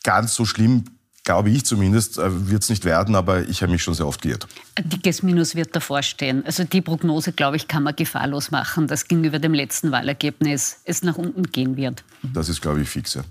ganz 0.03 0.33
so 0.33 0.45
schlimm 0.45 0.85
glaube 1.25 1.49
ich 1.49 1.65
zumindest, 1.65 2.17
äh, 2.17 2.49
wird 2.49 2.63
es 2.63 2.69
nicht 2.69 2.85
werden, 2.85 3.15
aber 3.15 3.41
ich 3.49 3.61
habe 3.61 3.71
mich 3.71 3.83
schon 3.83 3.95
sehr 3.95 4.07
oft 4.07 4.21
geirrt. 4.21 4.47
Ein 4.75 4.87
dickes 4.89 5.23
Minus 5.23 5.55
wird 5.55 5.75
davor 5.75 6.01
stehen. 6.03 6.45
Also 6.45 6.63
die 6.63 6.81
Prognose, 6.81 7.33
glaube 7.33 7.57
ich, 7.57 7.67
kann 7.67 7.83
man 7.83 7.95
gefahrlos 7.95 8.51
machen, 8.51 8.87
dass 8.87 9.07
gegenüber 9.07 9.39
dem 9.39 9.53
letzten 9.53 9.91
Wahlergebnis 9.91 10.77
es 10.85 11.01
nach 11.01 11.17
unten 11.17 11.43
gehen 11.43 11.75
wird. 11.75 12.03
Das 12.21 12.47
ist, 12.47 12.61
glaube 12.61 12.81
ich, 12.81 12.89
fix. 12.89 13.15
Ja. 13.15 13.23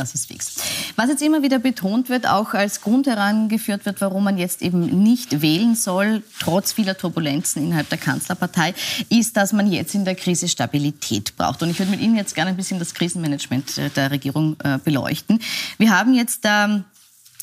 Das 0.00 0.14
ist 0.14 0.28
fix. 0.28 0.54
Was 0.96 1.10
jetzt 1.10 1.20
immer 1.20 1.42
wieder 1.42 1.58
betont 1.58 2.08
wird, 2.08 2.26
auch 2.26 2.54
als 2.54 2.80
Grund 2.80 3.06
herangeführt 3.06 3.84
wird, 3.84 4.00
warum 4.00 4.24
man 4.24 4.38
jetzt 4.38 4.62
eben 4.62 5.02
nicht 5.02 5.42
wählen 5.42 5.74
soll, 5.74 6.22
trotz 6.38 6.72
vieler 6.72 6.96
Turbulenzen 6.96 7.62
innerhalb 7.62 7.90
der 7.90 7.98
Kanzlerpartei, 7.98 8.72
ist, 9.10 9.36
dass 9.36 9.52
man 9.52 9.70
jetzt 9.70 9.94
in 9.94 10.06
der 10.06 10.14
Krise 10.14 10.48
Stabilität 10.48 11.36
braucht. 11.36 11.62
Und 11.62 11.68
ich 11.68 11.78
würde 11.78 11.90
mit 11.90 12.00
Ihnen 12.00 12.16
jetzt 12.16 12.34
gerne 12.34 12.50
ein 12.50 12.56
bisschen 12.56 12.78
das 12.78 12.94
Krisenmanagement 12.94 13.76
der 13.94 14.10
Regierung 14.10 14.56
äh, 14.64 14.78
beleuchten. 14.82 15.38
Wir 15.76 15.90
haben 15.90 16.14
jetzt 16.14 16.40
ähm, 16.44 16.84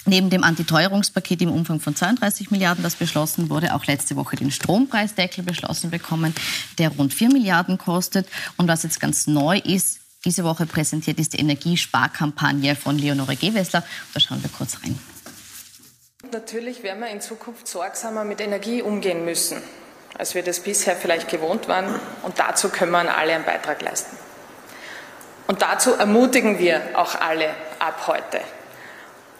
neben 0.06 0.32
dem 0.32 0.44
Antiteuerungspaket 0.44 1.44
im 1.44 1.52
Umfang 1.52 1.80
von 1.80 1.96
32 1.96 2.50
Milliarden, 2.50 2.84
das 2.84 2.96
beschlossen 2.96 3.52
wurde, 3.52 3.76
auch 3.76 3.86
letzte 3.86 4.16
Woche 4.16 4.36
den 4.36 4.50
Strompreisdeckel 4.50 5.44
beschlossen 5.44 5.92
bekommen, 5.92 6.34
der 6.80 6.90
rund 6.90 7.14
4 7.14 7.30
Milliarden 7.30 7.78
kostet. 7.78 8.28
Und 8.56 8.68
was 8.68 8.82
jetzt 8.82 9.00
ganz 9.00 9.28
neu 9.28 9.60
ist, 9.60 10.00
diese 10.28 10.44
Woche 10.44 10.66
präsentiert 10.66 11.20
ist 11.20 11.32
die 11.32 11.40
Energiesparkampagne 11.40 12.76
von 12.76 12.98
Leonore 12.98 13.38
Gewessler. 13.38 13.82
Da 14.14 14.20
schauen 14.20 14.44
wir 14.44 14.50
kurz 14.50 14.84
rein. 14.84 15.00
Natürlich 16.34 16.84
werden 16.84 17.00
wir 17.00 17.08
in 17.08 17.22
Zukunft 17.22 17.66
sorgsamer 17.66 18.26
mit 18.26 18.42
Energie 18.42 18.82
umgehen 18.82 19.24
müssen, 19.24 19.62
als 20.18 20.36
wir 20.36 20.44
das 20.44 20.60
bisher 20.60 20.98
vielleicht 20.98 21.30
gewohnt 21.30 21.70
waren. 21.70 21.98
Und 22.24 22.40
dazu 22.40 22.68
können 22.68 22.92
wir 22.92 23.18
alle 23.18 23.36
einen 23.36 23.46
Beitrag 23.46 23.82
leisten. 23.82 24.18
Und 25.48 25.62
dazu 25.62 25.94
ermutigen 25.94 26.60
wir 26.60 26.82
auch 26.96 27.16
alle 27.16 27.52
ab 27.80 28.08
heute. 28.08 28.42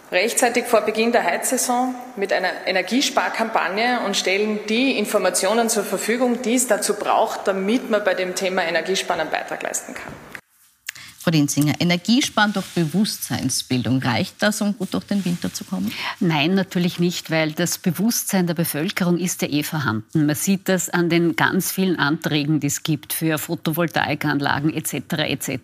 Rechtzeitig 0.10 0.68
vor 0.68 0.80
Beginn 0.82 1.12
der 1.12 1.26
Heizsaison 1.26 1.96
mit 2.16 2.32
einer 2.32 2.66
Energiesparkampagne 2.66 4.00
und 4.06 4.16
stellen 4.16 4.62
die 4.70 4.98
Informationen 4.98 5.68
zur 5.68 5.84
Verfügung, 5.84 6.42
die 6.44 6.56
es 6.56 6.68
dazu 6.68 6.94
braucht, 6.94 7.46
damit 7.46 7.90
man 7.90 8.06
bei 8.06 8.14
dem 8.14 8.36
Thema 8.36 8.64
Energiesparen 8.64 9.20
einen 9.20 9.32
Beitrag 9.32 9.64
leisten 9.64 9.94
kann. 9.94 10.14
Frau 11.28 11.32
Dinzinger, 11.32 11.74
Energiesparen 11.82 12.54
durch 12.54 12.68
Bewusstseinsbildung, 12.68 14.02
reicht 14.02 14.36
das, 14.40 14.62
um 14.62 14.78
gut 14.78 14.94
durch 14.94 15.04
den 15.04 15.26
Winter 15.26 15.52
zu 15.52 15.66
kommen? 15.66 15.92
Nein, 16.22 16.56
natürlich 16.56 17.00
nicht, 17.00 17.30
weil 17.30 17.52
das 17.52 17.80
Bewusstsein 17.80 18.48
der 18.48 18.54
Bevölkerung 18.54 19.18
ist 19.18 19.42
ja 19.42 19.50
eh 19.50 19.64
vorhanden. 19.64 20.26
Man 20.26 20.36
sieht 20.36 20.70
das 20.70 20.90
an 20.90 21.10
den 21.10 21.36
ganz 21.36 21.70
vielen 21.70 22.00
Anträgen, 22.00 22.62
die 22.62 22.68
es 22.68 22.82
gibt 22.82 23.12
für 23.12 23.38
Photovoltaikanlagen 23.40 24.74
etc. 24.74 24.94
etc. 25.18 25.60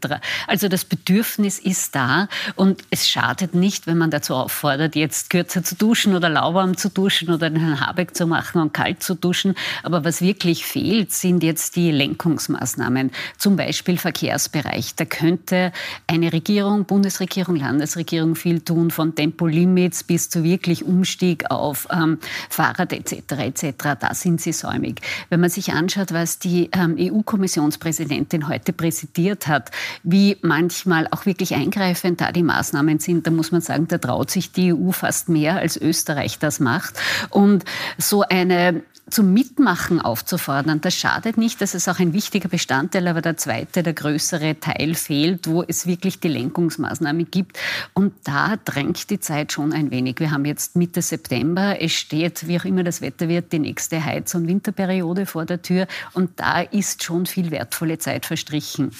Also 0.48 0.67
das 0.67 0.84
Bedürfnis 0.84 1.60
ist 1.60 1.96
da 1.96 2.27
und 2.58 2.82
es 2.89 3.08
schadet 3.08 3.55
nicht, 3.55 3.88
wenn 3.88 3.98
man 3.98 4.12
dazu 4.12 4.36
auffordert, 4.36 4.98
jetzt 4.98 5.29
kürzer 5.29 5.63
zu 5.63 5.75
duschen 5.75 6.13
oder 6.13 6.27
lauwarm 6.27 6.75
zu 6.75 6.89
duschen 6.89 7.29
oder 7.29 7.46
einen 7.46 7.79
Habeck 7.79 8.17
zu 8.17 8.27
machen 8.27 8.60
und 8.60 8.74
kalt 8.74 9.01
zu 9.01 9.15
duschen. 9.15 9.55
Aber 9.84 10.03
was 10.03 10.20
wirklich 10.20 10.65
fehlt, 10.65 11.13
sind 11.13 11.41
jetzt 11.41 11.77
die 11.77 11.91
Lenkungsmaßnahmen, 11.91 13.12
zum 13.38 13.55
Beispiel 13.55 13.98
Verkehrsbereich. 13.98 14.96
Da 14.96 15.05
könnte 15.05 15.52
könnte 15.53 15.72
eine 16.07 16.33
Regierung, 16.33 16.86
Bundesregierung, 16.86 17.55
Landesregierung 17.55 18.36
viel 18.36 18.62
tun, 18.62 18.91
von 18.91 19.15
Tempolimits 19.15 20.03
bis 20.03 20.29
zu 20.29 20.43
wirklich 20.43 20.83
Umstieg 20.83 21.50
auf 21.51 21.88
ähm, 21.91 22.17
Fahrrad 22.50 22.91
etc. 22.93 23.13
etc. 23.39 23.74
Da 24.00 24.13
sind 24.13 24.41
sie 24.41 24.51
säumig. 24.51 25.01
Wenn 25.29 25.39
man 25.39 25.50
sich 25.50 25.74
anschaut, 25.74 26.12
was 26.12 26.39
die 26.39 26.69
ähm, 26.74 26.95
EU-Kommissionspräsidentin 27.00 28.48
heute 28.48 28.74
präsentiert 28.74 29.48
hat, 29.48 29.72
wie 30.03 30.38
manchmal 30.41 31.07
auch 31.12 31.25
wirklich 31.25 31.53
eingreifend 31.53 32.22
da 32.22 32.31
die 32.31 32.43
Maßnahmen 32.43 33.00
sind, 33.00 33.27
da 33.27 33.31
muss 33.31 33.51
man 33.51 33.62
sagen, 33.62 33.88
da 33.88 33.98
traut 33.98 34.31
sich 34.31 34.51
die 34.51 34.74
EU 34.74 34.91
fast 34.91 35.29
mehr, 35.29 35.57
als 35.57 35.77
Österreich 35.77 36.39
das 36.39 36.60
macht. 36.60 36.95
Und 37.29 37.63
so 37.98 38.22
eine 38.22 38.81
zum 39.10 39.33
Mitmachen 39.33 40.01
aufzufordern. 40.01 40.81
Das 40.81 40.95
schadet 40.95 41.38
nicht, 41.38 41.62
das 41.62 41.75
ist 41.75 41.88
auch 41.88 42.00
ein 42.00 42.13
wichtiger 42.13 42.50
Bestandteil, 42.50 43.07
aber 43.07 43.22
der 43.22 43.38
zweite, 43.38 43.83
der 43.83 43.93
größere 43.93 44.60
Teil 44.60 44.95
fehlt, 44.95 45.48
wo 45.48 45.63
es 45.63 45.86
wirklich 45.86 46.19
die 46.19 46.29
Lenkungsmaßnahme 46.29 47.25
gibt. 47.25 47.60
Und 47.93 48.13
da 48.24 48.55
drängt 48.57 49.10
die 49.10 49.19
Zeit 49.19 49.51
schon 49.51 49.74
ein 49.74 49.91
wenig. 49.91 50.19
Wir 50.19 50.31
haben 50.31 50.45
jetzt 50.45 50.75
Mitte 50.75 51.01
September, 51.01 51.81
es 51.81 51.91
steht, 51.91 52.48
wie 52.48 52.60
auch 52.60 52.65
immer 52.65 52.83
das 52.83 53.01
Wetter 53.01 53.27
wird, 53.27 53.51
die 53.51 53.60
nächste 53.60 54.03
Heiz- 54.03 54.33
und 54.36 54.48
Winterperiode 54.48 55.25
vor 55.25 55.45
der 55.45 55.62
Tür 55.62 55.88
und 56.13 56.39
da 56.39 56.62
ist 56.62 57.03
schon 57.03 57.25
viel 57.25 57.51
wertvolle 57.51 57.98
Zeit 57.98 58.25
verstrichen. 58.25 58.91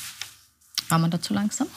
War 0.90 1.00
man 1.00 1.12
dazu 1.12 1.34
langsam? 1.34 1.68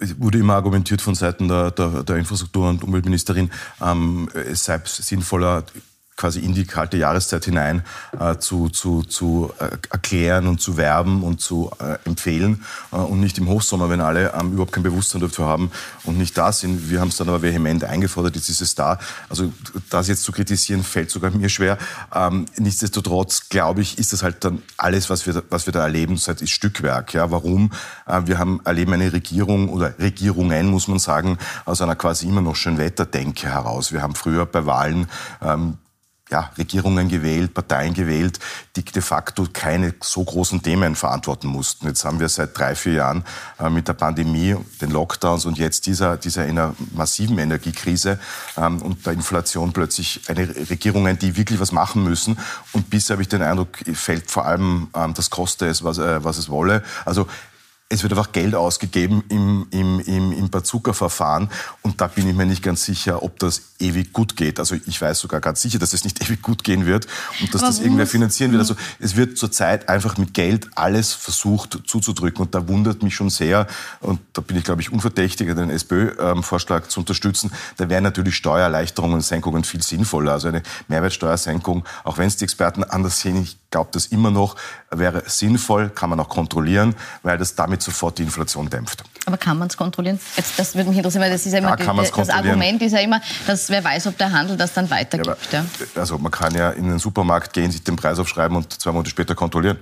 Es 0.00 0.18
wurde 0.18 0.38
immer 0.38 0.54
argumentiert 0.54 1.00
von 1.02 1.14
Seiten 1.14 1.48
der, 1.48 1.70
der, 1.70 2.02
der 2.02 2.16
Infrastruktur- 2.16 2.68
und 2.68 2.82
Umweltministerin, 2.82 3.50
ähm, 3.80 4.28
es 4.34 4.64
sei 4.64 4.80
sinnvoller, 4.84 5.64
quasi 6.16 6.40
in 6.40 6.54
die 6.54 6.64
kalte 6.64 6.96
Jahreszeit 6.96 7.44
hinein 7.44 7.82
äh, 8.18 8.36
zu, 8.38 8.70
zu, 8.70 9.02
zu 9.02 9.52
äh, 9.58 9.76
erklären 9.90 10.46
und 10.46 10.60
zu 10.60 10.78
werben 10.78 11.22
und 11.22 11.42
zu 11.42 11.70
äh, 11.78 11.98
empfehlen 12.06 12.64
äh, 12.90 12.96
und 12.96 13.20
nicht 13.20 13.36
im 13.36 13.48
Hochsommer, 13.48 13.90
wenn 13.90 14.00
alle 14.00 14.32
ähm, 14.32 14.52
überhaupt 14.52 14.72
kein 14.72 14.82
Bewusstsein 14.82 15.20
dafür 15.20 15.44
haben 15.44 15.70
und 16.04 16.16
nicht 16.16 16.36
da 16.38 16.52
sind. 16.52 16.90
Wir 16.90 17.00
haben 17.00 17.08
es 17.08 17.16
dann 17.16 17.28
aber 17.28 17.42
vehement 17.42 17.84
eingefordert, 17.84 18.34
jetzt 18.34 18.48
ist 18.48 18.62
es 18.62 18.74
da. 18.74 18.98
Also 19.28 19.52
das 19.90 20.08
jetzt 20.08 20.22
zu 20.22 20.32
kritisieren, 20.32 20.82
fällt 20.82 21.10
sogar 21.10 21.30
mir 21.32 21.50
schwer. 21.50 21.76
Ähm, 22.14 22.46
nichtsdestotrotz, 22.56 23.50
glaube 23.50 23.82
ich, 23.82 23.98
ist 23.98 24.14
das 24.14 24.22
halt 24.22 24.42
dann 24.42 24.62
alles, 24.78 25.10
was 25.10 25.26
wir, 25.26 25.42
was 25.50 25.66
wir 25.66 25.72
da 25.72 25.82
erleben, 25.82 26.16
seit 26.16 26.40
ist 26.40 26.50
Stückwerk. 26.50 27.12
Ja, 27.12 27.30
warum? 27.30 27.72
Äh, 28.06 28.22
wir 28.24 28.38
haben 28.38 28.60
erleben 28.64 28.94
eine 28.94 29.12
Regierung 29.12 29.68
oder 29.68 29.98
Regierungen, 29.98 30.68
muss 30.68 30.88
man 30.88 30.98
sagen, 30.98 31.36
aus 31.66 31.82
einer 31.82 31.94
quasi 31.94 32.26
immer 32.26 32.40
noch 32.40 32.56
Schönwetterdenke 32.56 33.48
heraus. 33.48 33.92
Wir 33.92 34.00
haben 34.00 34.14
früher 34.14 34.46
bei 34.46 34.64
Wahlen 34.64 35.08
ähm, 35.42 35.76
ja, 36.30 36.50
Regierungen 36.58 37.08
gewählt, 37.08 37.54
Parteien 37.54 37.94
gewählt, 37.94 38.40
die 38.74 38.84
de 38.84 39.00
facto 39.00 39.46
keine 39.52 39.94
so 40.00 40.24
großen 40.24 40.60
Themen 40.60 40.96
verantworten 40.96 41.46
mussten. 41.46 41.86
Jetzt 41.86 42.04
haben 42.04 42.18
wir 42.18 42.28
seit 42.28 42.58
drei, 42.58 42.74
vier 42.74 42.94
Jahren 42.94 43.24
äh, 43.60 43.70
mit 43.70 43.86
der 43.86 43.92
Pandemie, 43.92 44.56
den 44.80 44.90
Lockdowns 44.90 45.44
und 45.44 45.56
jetzt 45.56 45.86
dieser, 45.86 46.16
dieser 46.16 46.42
einer 46.42 46.74
massiven 46.94 47.38
Energiekrise 47.38 48.18
ähm, 48.56 48.82
und 48.82 49.06
der 49.06 49.12
Inflation 49.12 49.72
plötzlich 49.72 50.22
eine 50.26 50.48
Regierungen, 50.68 51.16
die 51.18 51.36
wirklich 51.36 51.60
was 51.60 51.70
machen 51.70 52.02
müssen. 52.02 52.38
Und 52.72 52.90
bisher 52.90 53.14
habe 53.14 53.22
ich 53.22 53.28
den 53.28 53.42
Eindruck, 53.42 53.78
fällt 53.94 54.28
vor 54.30 54.46
allem 54.46 54.88
ähm, 54.94 55.14
das 55.14 55.30
koste 55.30 55.66
es, 55.66 55.84
was, 55.84 55.98
äh, 55.98 56.24
was 56.24 56.38
es 56.38 56.48
wolle. 56.48 56.82
Also 57.04 57.28
es 57.88 58.02
wird 58.02 58.12
einfach 58.12 58.32
Geld 58.32 58.54
ausgegeben 58.56 59.22
im, 59.28 59.68
im, 59.70 60.00
im, 60.00 60.32
im 60.32 60.50
Bazooka-Verfahren 60.50 61.48
und 61.82 62.00
da 62.00 62.08
bin 62.08 62.28
ich 62.28 62.34
mir 62.34 62.44
nicht 62.44 62.62
ganz 62.62 62.84
sicher, 62.84 63.22
ob 63.22 63.38
das 63.38 63.62
ewig 63.78 64.12
gut 64.12 64.36
geht. 64.36 64.58
Also 64.58 64.74
ich 64.74 65.00
weiß 65.00 65.20
sogar 65.20 65.40
ganz 65.40 65.62
sicher, 65.62 65.78
dass 65.78 65.92
es 65.92 66.02
nicht 66.02 66.20
ewig 66.28 66.42
gut 66.42 66.64
gehen 66.64 66.84
wird 66.84 67.06
und 67.40 67.54
dass 67.54 67.62
Warum? 67.62 67.74
das 67.74 67.84
irgendwer 67.84 68.06
finanzieren 68.08 68.50
wird. 68.50 68.60
Also 68.60 68.74
es 68.98 69.14
wird 69.14 69.38
zurzeit 69.38 69.88
einfach 69.88 70.18
mit 70.18 70.34
Geld 70.34 70.68
alles 70.74 71.12
versucht 71.12 71.78
zuzudrücken 71.86 72.42
und 72.42 72.56
da 72.56 72.66
wundert 72.66 73.04
mich 73.04 73.14
schon 73.14 73.30
sehr 73.30 73.68
und 74.00 74.18
da 74.32 74.40
bin 74.40 74.56
ich, 74.56 74.64
glaube 74.64 74.82
ich, 74.82 74.90
unverdächtig, 74.92 75.54
den 75.54 75.70
SPÖ-Vorschlag 75.70 76.88
zu 76.88 77.00
unterstützen. 77.00 77.52
Da 77.76 77.88
wären 77.88 78.02
natürlich 78.02 78.34
Steuererleichterungen 78.34 79.16
und 79.16 79.22
Senkungen 79.22 79.62
viel 79.62 79.82
sinnvoller. 79.82 80.32
Also 80.32 80.48
eine 80.48 80.62
Mehrwertsteuersenkung, 80.88 81.84
auch 82.02 82.18
wenn 82.18 82.26
es 82.26 82.36
die 82.36 82.44
Experten 82.44 82.82
anders 82.82 83.20
sehen, 83.20 83.40
ich 83.40 83.58
glaube 83.70 83.90
das 83.92 84.06
immer 84.06 84.30
noch, 84.30 84.56
wäre 84.90 85.22
sinnvoll, 85.26 85.90
kann 85.90 86.10
man 86.10 86.20
auch 86.20 86.28
kontrollieren, 86.28 86.94
weil 87.22 87.38
das 87.38 87.54
damit 87.54 87.82
sofort 87.82 88.18
die 88.18 88.22
Inflation 88.22 88.68
dämpft. 88.68 89.04
Aber 89.26 89.36
kann 89.36 89.58
man 89.58 89.68
es 89.68 89.76
kontrollieren? 89.76 90.20
Jetzt, 90.36 90.58
das 90.58 90.74
würde 90.74 90.88
mich 90.88 90.98
interessieren, 90.98 91.22
weil 91.22 91.30
das 91.30 91.44
ist 91.46 91.52
ja 91.52 91.58
immer 91.58 91.70
ja, 91.70 91.76
die, 91.76 92.10
das 92.16 92.30
Argument 92.30 92.80
ist 92.82 92.92
ja 92.92 93.00
immer, 93.00 93.20
dass 93.46 93.68
wer 93.68 93.82
weiß, 93.82 94.06
ob 94.06 94.18
der 94.18 94.32
Handel 94.32 94.56
das 94.56 94.72
dann 94.72 94.88
weitergibt. 94.90 95.52
Ja, 95.52 95.60
aber, 95.60 96.00
also 96.00 96.18
man 96.18 96.30
kann 96.30 96.54
ja 96.54 96.70
in 96.70 96.88
den 96.88 96.98
Supermarkt 96.98 97.52
gehen, 97.52 97.70
sich 97.70 97.82
den 97.82 97.96
Preis 97.96 98.18
aufschreiben 98.18 98.56
und 98.56 98.80
zwei 98.80 98.92
Monate 98.92 99.10
später 99.10 99.34
kontrollieren. 99.34 99.78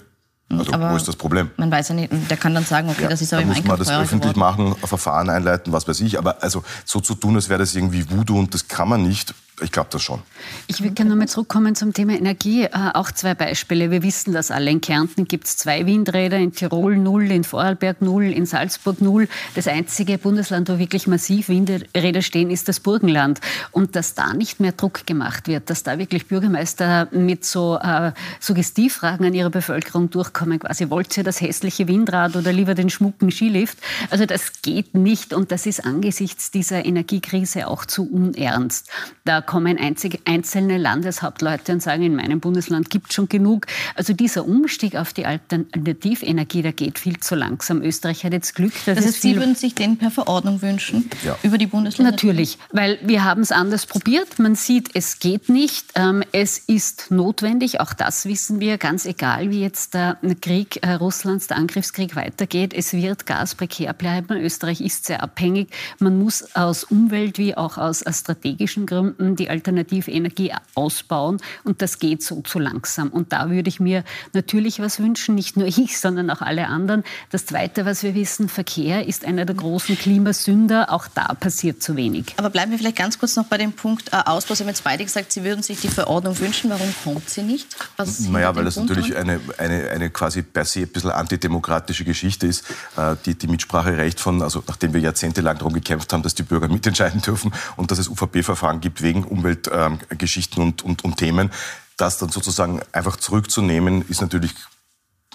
Hm, 0.51 0.59
also 0.59 0.73
aber 0.73 0.93
wo 0.93 0.97
ist 0.97 1.09
das 1.09 1.17
Problem? 1.17 1.51
Man 1.57 1.71
weiß 1.71 1.91
ja 1.91 1.95
nicht, 1.95 2.13
der 2.31 2.37
kann 2.37 2.55
dann 2.55 2.65
sagen, 2.65 2.89
okay, 2.91 3.03
ja, 3.03 3.09
das 3.09 3.23
ist 3.23 3.33
aber 3.33 3.43
im 3.43 3.51
Einkauf 3.51 3.79
muss 3.79 3.87
man 3.87 3.99
das 3.99 4.05
öffentlich 4.05 4.35
geworden. 4.35 4.71
machen, 4.71 4.87
Verfahren 4.87 5.31
einleiten, 5.31 5.73
was 5.73 5.89
weiß 5.89 6.01
ich. 6.01 6.19
Aber 6.19 6.43
also 6.43 6.65
so 6.85 7.01
zu 7.01 7.15
tun, 7.15 7.37
als 7.37 7.49
wäre 7.49 7.61
das 7.61 7.75
irgendwie 7.75 8.11
Voodoo 8.11 8.39
und 8.39 8.53
das 8.55 8.69
kann 8.69 8.89
man 8.89 9.03
nicht, 9.03 9.35
ich 9.61 9.71
glaube 9.71 9.89
das 9.93 10.03
schon. 10.03 10.21
Ich 10.67 10.81
würde 10.81 10.95
gerne 10.95 11.11
nochmal 11.11 11.29
zurückkommen 11.29 11.77
zum 11.77 11.93
Thema 11.93 12.15
Energie. 12.15 12.65
Äh, 12.65 12.71
auch 12.95 13.13
zwei 13.13 13.35
Beispiele. 13.35 13.93
Wir 13.93 14.03
wissen 14.03 14.33
das 14.33 14.51
alle. 14.51 14.69
In 14.69 14.81
Kärnten 14.81 15.27
gibt 15.29 15.47
es 15.47 15.57
zwei 15.57 15.87
Windräder, 15.87 16.39
in 16.39 16.53
Tirol 16.53 16.97
null, 16.97 17.31
in 17.31 17.45
Vorarlberg 17.45 18.03
null, 18.03 18.25
in 18.25 18.47
Salzburg 18.47 19.01
null. 19.01 19.29
Das 19.55 19.69
einzige 19.69 20.19
Bundesland, 20.19 20.69
wo 20.69 20.79
wirklich 20.81 21.07
massiv 21.07 21.49
Windräder 21.49 22.23
stehen, 22.23 22.51
ist 22.51 22.69
das 22.69 22.81
Burgenland. 22.81 23.41
Und 23.71 23.95
dass 23.95 24.15
da 24.15 24.35
nicht 24.35 24.59
mehr 24.59 24.73
Druck 24.73 25.07
gemacht 25.07 25.47
wird, 25.47 25.71
dass 25.71 25.85
da 25.85 25.99
wirklich 25.99 26.27
Bürgermeister 26.27 27.07
mit 27.13 27.45
so 27.45 27.79
äh, 27.81 28.11
Suggestivfragen 28.41 29.25
an 29.25 29.35
ihre 29.35 29.51
Bevölkerung 29.51 30.11
durchkommen, 30.11 30.59
quasi 30.59 30.91
wollt 30.91 31.17
ihr 31.17 31.23
das 31.23 31.41
hässliche 31.41 31.87
Windrad 31.87 32.35
oder 32.35 32.53
lieber 32.53 32.75
den 32.75 32.91
schmucken 32.91 33.31
Skilift? 33.31 33.79
Also 34.11 34.27
das 34.27 34.63
geht 34.63 34.95
nicht 34.95 35.33
und 35.33 35.53
das 35.53 35.67
ist 35.67 35.85
angesichts 35.85 36.51
dieser 36.51 36.85
Energiekrise 36.85 37.69
auch 37.69 37.85
zu 37.85 38.11
unernst. 38.11 38.89
Da 39.25 39.44
kommen 39.45 39.79
einzig, 39.79 40.21
einzelne 40.25 40.79
Landeshauptleute 40.79 41.73
und 41.73 41.83
sagen, 41.83 42.03
in 42.03 42.17
meinem 42.17 42.41
Bundesland 42.41 42.91
gibt 42.91 43.11
es 43.11 43.15
schon 43.15 43.29
genug. 43.29 43.67
Also 43.95 44.13
dieser 44.13 44.47
Umstieg 44.47 44.97
auf 44.97 45.13
die 45.13 45.27
Alternativenergie, 45.27 46.63
der 46.63 46.73
geht 46.73 46.99
viel 46.99 47.21
zu 47.21 47.35
langsam. 47.35 47.83
Österreich 47.83 48.25
hat 48.25 48.33
jetzt 48.33 48.55
Glück, 48.55 48.73
dass 48.87 48.97
das 48.97 49.07
heißt, 49.07 49.23
Sie 49.23 49.37
würden 49.37 49.55
sich 49.55 49.75
den 49.75 49.97
per 49.97 50.11
Verordnung 50.11 50.63
wünschen 50.63 51.09
ja. 51.25 51.37
über 51.43 51.59
die 51.59 51.67
Bundesländer? 51.67 52.13
Natürlich, 52.13 52.59
weil 52.73 52.99
wir 53.03 53.25
haben 53.25 53.43
es 53.43 53.53
anders 53.53 53.87
probiert. 53.87 54.39
Man 54.39 54.55
sieht, 54.55 54.91
es 54.95 55.19
geht 55.19 55.49
nicht. 55.49 55.87
Ähm, 55.95 56.23
es 56.33 56.59
ist 56.59 57.11
notwendig, 57.11 57.81
auch 57.81 57.93
das 57.93 58.25
wissen 58.27 58.61
wir, 58.61 58.79
ganz 58.79 59.07
egal, 59.07 59.51
wie 59.51 59.61
jetzt 59.61 59.95
der 59.95 60.19
Krieg 60.41 60.79
äh, 60.83 60.93
Russlands, 60.95 61.47
der 61.47 61.57
Angriffskrieg 61.57 62.17
weitergeht. 62.17 62.75
Es 62.75 62.93
wird 62.93 63.27
Gas 63.27 63.55
prekär 63.55 63.93
bleiben. 63.93 64.37
Österreich 64.37 64.81
ist 64.81 65.07
sehr 65.07 65.23
abhängig. 65.23 65.69
Man 65.99 66.19
muss 66.19 66.55
aus 66.55 66.85
Umwelt- 66.85 67.39
wie 67.39 67.57
auch 67.57 67.79
aus 67.79 68.05
strategischen 68.09 68.87
Gründen 68.87 69.34
die 69.37 69.51
alternative 69.51 70.11
Energie 70.11 70.53
ausbauen. 70.75 71.39
Und 71.65 71.83
das 71.83 71.99
geht 71.99 72.23
so 72.23 72.41
zu 72.43 72.59
langsam. 72.59 73.09
Und 73.09 73.33
da 73.33 73.51
würde 73.51 73.69
ich 73.69 73.81
mir 73.81 74.05
natürlich 74.33 74.81
was 74.81 74.99
wünschen, 74.99 75.35
nicht 75.35 75.57
nur 75.57 75.67
ich, 75.69 75.99
sondern 75.99 76.31
auch 76.31 76.41
alle 76.41 76.69
anderen. 76.69 77.05
Das 77.31 77.47
Zweite, 77.47 77.85
was 77.85 78.03
wir 78.03 78.15
wissen, 78.15 78.49
Verkehr 78.49 79.07
ist 79.07 79.25
einer 79.25 79.45
der 79.45 79.55
großen 79.55 79.99
Klimasünder. 79.99 80.93
Auch 80.93 81.07
da 81.15 81.35
passiert 81.35 81.83
zu 81.83 81.97
wenig. 81.97 82.35
Aber 82.37 82.51
bleiben 82.51 82.71
wir 82.71 82.79
vielleicht 82.79 82.97
ganz 82.97 83.19
kurz 83.19 83.37
noch 83.37 83.47
bei 83.47 83.59
dem 83.59 83.73
Punkt 83.73 84.13
äh, 84.13 84.17
Ausbau. 84.25 84.55
Sie 84.55 84.63
haben 84.63 84.69
jetzt 84.69 84.85
beide 84.85 85.05
gesagt, 85.05 85.33
Sie 85.33 85.45
würden 85.45 85.63
sich 85.63 85.81
die 85.81 85.89
Verordnung 85.89 86.39
wünschen. 86.39 86.71
Warum 86.71 86.95
kommt 87.03 87.29
sie 87.29 87.43
nicht? 87.43 87.77
Was 87.97 88.21
naja, 88.21 88.55
weil 88.55 88.65
das 88.65 88.77
natürlich 88.77 89.17
eine, 89.17 89.41
eine, 89.59 89.91
eine 89.91 90.11
quasi 90.11 90.43
per 90.43 90.65
se 90.65 90.81
ein 90.81 90.89
bisschen 90.89 91.11
antidemokratische 91.11 92.05
Geschichte 92.05 92.47
ist. 92.47 92.65
Äh, 92.97 93.17
die, 93.27 93.35
die 93.35 93.47
Mitspracherecht 93.47 94.21
von, 94.21 94.43
also 94.43 94.63
nachdem 94.67 94.95
wir 94.95 95.01
jahrzehntelang 95.01 95.59
darum 95.59 95.73
gekämpft 95.73 96.13
haben, 96.13 96.23
dass 96.23 96.35
die 96.35 96.43
Bürger 96.43 96.69
mitentscheiden 96.75 97.21
dürfen 97.21 97.53
und 97.77 97.91
dass 97.91 97.99
es 97.99 98.09
UVP-Verfahren 98.09 98.81
gibt 98.81 99.03
wegen 99.03 99.24
Umweltgeschichten 99.25 100.63
ähm, 100.63 100.69
und, 100.69 100.83
und, 100.85 101.05
und 101.05 101.17
Themen, 101.17 101.51
das 101.97 102.19
dann 102.19 102.31
sozusagen 102.31 102.81
einfach 102.93 103.17
zurückzunehmen, 103.17 104.05
ist 104.09 104.21
natürlich 104.21 104.55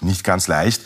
nicht 0.02 0.24
ganz 0.24 0.48
leicht. 0.48 0.82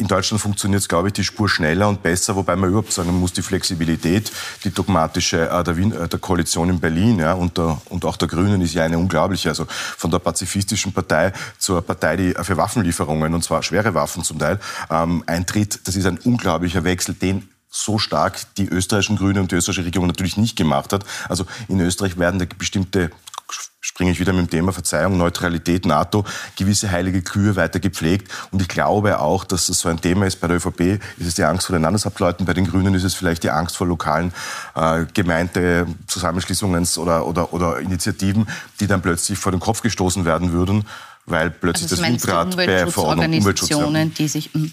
In 0.00 0.06
Deutschland 0.06 0.40
funktioniert 0.40 0.80
es, 0.80 0.88
glaube 0.88 1.08
ich, 1.08 1.14
die 1.14 1.24
Spur 1.24 1.48
schneller 1.48 1.88
und 1.88 2.04
besser, 2.04 2.36
wobei 2.36 2.54
man 2.54 2.70
überhaupt 2.70 2.92
sagen 2.92 3.18
muss, 3.18 3.32
die 3.32 3.42
Flexibilität, 3.42 4.30
die 4.62 4.70
dogmatische 4.70 5.50
äh, 5.50 5.64
der, 5.64 5.76
Wien, 5.76 5.90
äh, 5.90 6.06
der, 6.06 6.20
Koalition 6.20 6.70
in 6.70 6.78
Berlin 6.78 7.18
ja, 7.18 7.32
und, 7.32 7.58
der, 7.58 7.82
und 7.88 8.04
auch 8.04 8.16
der 8.16 8.28
Grünen 8.28 8.60
ist 8.60 8.74
ja 8.74 8.84
eine 8.84 8.96
unglaubliche. 8.96 9.48
Also 9.48 9.66
von 9.68 10.12
der 10.12 10.20
pazifistischen 10.20 10.92
Partei 10.92 11.32
zur 11.58 11.82
Partei, 11.82 12.14
die 12.16 12.34
für 12.42 12.56
Waffenlieferungen, 12.56 13.34
und 13.34 13.42
zwar 13.42 13.64
schwere 13.64 13.92
Waffen 13.92 14.22
zum 14.22 14.38
Teil, 14.38 14.60
ähm, 14.88 15.24
eintritt, 15.26 15.80
das 15.82 15.96
ist 15.96 16.06
ein 16.06 16.18
unglaublicher 16.18 16.84
Wechsel, 16.84 17.16
den 17.16 17.48
so 17.70 17.98
stark 17.98 18.38
die 18.56 18.68
österreichischen 18.68 19.16
Grünen 19.16 19.40
und 19.40 19.52
die 19.52 19.56
österreichische 19.56 19.86
Regierung 19.86 20.06
natürlich 20.06 20.36
nicht 20.36 20.56
gemacht 20.56 20.92
hat. 20.92 21.04
Also 21.28 21.46
in 21.68 21.80
Österreich 21.80 22.18
werden 22.18 22.38
da 22.38 22.46
bestimmte 22.58 23.10
springe 23.80 24.10
ich 24.10 24.20
wieder 24.20 24.32
mit 24.32 24.46
dem 24.46 24.50
Thema 24.50 24.72
Verzeihung, 24.72 25.16
Neutralität, 25.16 25.86
NATO, 25.86 26.24
gewisse 26.56 26.90
heilige 26.90 27.22
Kühe 27.22 27.56
weiter 27.56 27.80
gepflegt. 27.80 28.30
Und 28.50 28.60
ich 28.60 28.68
glaube 28.68 29.20
auch, 29.20 29.44
dass 29.44 29.66
das 29.66 29.80
so 29.80 29.88
ein 29.88 30.00
Thema 30.00 30.26
ist. 30.26 30.40
Bei 30.40 30.46
der 30.46 30.56
ÖVP 30.58 31.00
ist 31.16 31.26
es 31.26 31.34
die 31.34 31.44
Angst 31.44 31.66
vor 31.66 31.74
den 31.74 31.82
Landeshauptleuten, 31.82 32.44
bei 32.44 32.54
den 32.54 32.66
Grünen 32.66 32.94
ist 32.94 33.04
es 33.04 33.14
vielleicht 33.14 33.44
die 33.44 33.50
Angst 33.50 33.76
vor 33.76 33.86
lokalen 33.86 34.32
äh, 34.74 35.04
Gemeindezusammenschließungen 35.14 36.86
oder, 36.98 37.26
oder, 37.26 37.52
oder 37.52 37.78
Initiativen, 37.80 38.46
die 38.80 38.86
dann 38.86 39.00
plötzlich 39.00 39.38
vor 39.38 39.52
den 39.52 39.60
Kopf 39.60 39.80
gestoßen 39.80 40.24
werden 40.24 40.52
würden, 40.52 40.84
weil 41.26 41.50
plötzlich 41.50 41.90
also 41.90 42.02
das 42.02 42.10
Windrat 42.10 42.56
bei 42.56 42.86
Verordnung 42.86 43.32
Umweltschutz, 43.32 43.70
die 44.18 44.28
sich... 44.28 44.54
Mh. 44.54 44.70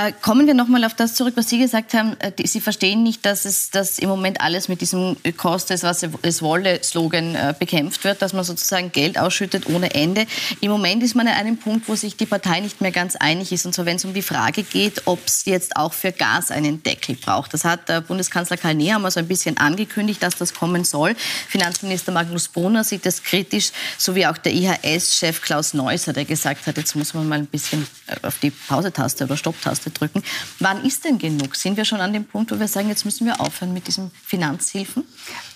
Äh, 0.00 0.12
kommen 0.12 0.46
wir 0.46 0.54
nochmal 0.54 0.84
auf 0.84 0.94
das 0.94 1.14
zurück, 1.14 1.34
was 1.36 1.50
Sie 1.50 1.58
gesagt 1.58 1.92
haben. 1.92 2.16
Äh, 2.20 2.32
Sie 2.46 2.60
verstehen 2.60 3.02
nicht, 3.02 3.26
dass, 3.26 3.44
es, 3.44 3.70
dass 3.70 3.98
im 3.98 4.08
Moment 4.08 4.40
alles 4.40 4.68
mit 4.68 4.80
diesem 4.80 5.16
Kost 5.36 5.70
es, 5.70 5.82
was 5.82 6.06
es 6.22 6.40
wolle 6.40 6.82
Slogan 6.82 7.34
äh, 7.34 7.54
bekämpft 7.58 8.04
wird, 8.04 8.22
dass 8.22 8.32
man 8.32 8.44
sozusagen 8.44 8.92
Geld 8.92 9.18
ausschüttet 9.18 9.68
ohne 9.68 9.94
Ende. 9.94 10.26
Im 10.62 10.70
Moment 10.70 11.02
ist 11.02 11.14
man 11.14 11.28
an 11.28 11.34
einem 11.34 11.58
Punkt, 11.58 11.86
wo 11.88 11.96
sich 11.96 12.16
die 12.16 12.24
Partei 12.24 12.60
nicht 12.60 12.80
mehr 12.80 12.92
ganz 12.92 13.16
einig 13.16 13.52
ist. 13.52 13.66
Und 13.66 13.74
zwar, 13.74 13.84
wenn 13.84 13.96
es 13.96 14.04
um 14.06 14.14
die 14.14 14.22
Frage 14.22 14.62
geht, 14.62 15.02
ob 15.06 15.18
es 15.26 15.44
jetzt 15.44 15.76
auch 15.76 15.92
für 15.92 16.12
Gas 16.12 16.50
einen 16.50 16.82
Deckel 16.82 17.16
braucht. 17.16 17.52
Das 17.52 17.64
hat 17.64 17.80
Bundeskanzler 18.06 18.56
Karl 18.56 18.76
Nehammer 18.76 19.10
so 19.10 19.20
ein 19.20 19.28
bisschen 19.28 19.58
angekündigt, 19.58 20.22
dass 20.22 20.36
das 20.36 20.54
kommen 20.54 20.84
soll. 20.84 21.14
Finanzminister 21.48 22.12
Magnus 22.12 22.48
Brunner 22.48 22.84
sieht 22.84 23.04
das 23.04 23.22
kritisch, 23.22 23.72
sowie 23.98 24.26
auch 24.26 24.38
der 24.38 24.54
IHS-Chef 24.54 25.42
Klaus 25.42 25.74
Neusser, 25.74 26.12
der 26.12 26.24
gesagt 26.24 26.66
hat, 26.66 26.76
jetzt 26.78 26.96
muss 26.96 27.12
man 27.12 27.28
mal 27.28 27.38
ein 27.38 27.46
bisschen 27.46 27.86
auf 28.22 28.38
die 28.38 28.50
Pausetaste 28.50 29.24
oder 29.24 29.36
Stopptaste 29.36 29.89
Taste 29.90 29.98
drücken. 29.98 30.22
Wann 30.58 30.84
ist 30.84 31.04
denn 31.04 31.18
genug? 31.18 31.54
Sind 31.56 31.76
wir 31.76 31.84
schon 31.84 32.00
an 32.00 32.12
dem 32.12 32.24
Punkt, 32.24 32.50
wo 32.50 32.58
wir 32.58 32.68
sagen, 32.68 32.88
jetzt 32.88 33.04
müssen 33.04 33.26
wir 33.26 33.40
aufhören 33.40 33.72
mit 33.72 33.86
diesen 33.86 34.10
Finanzhilfen? 34.24 35.04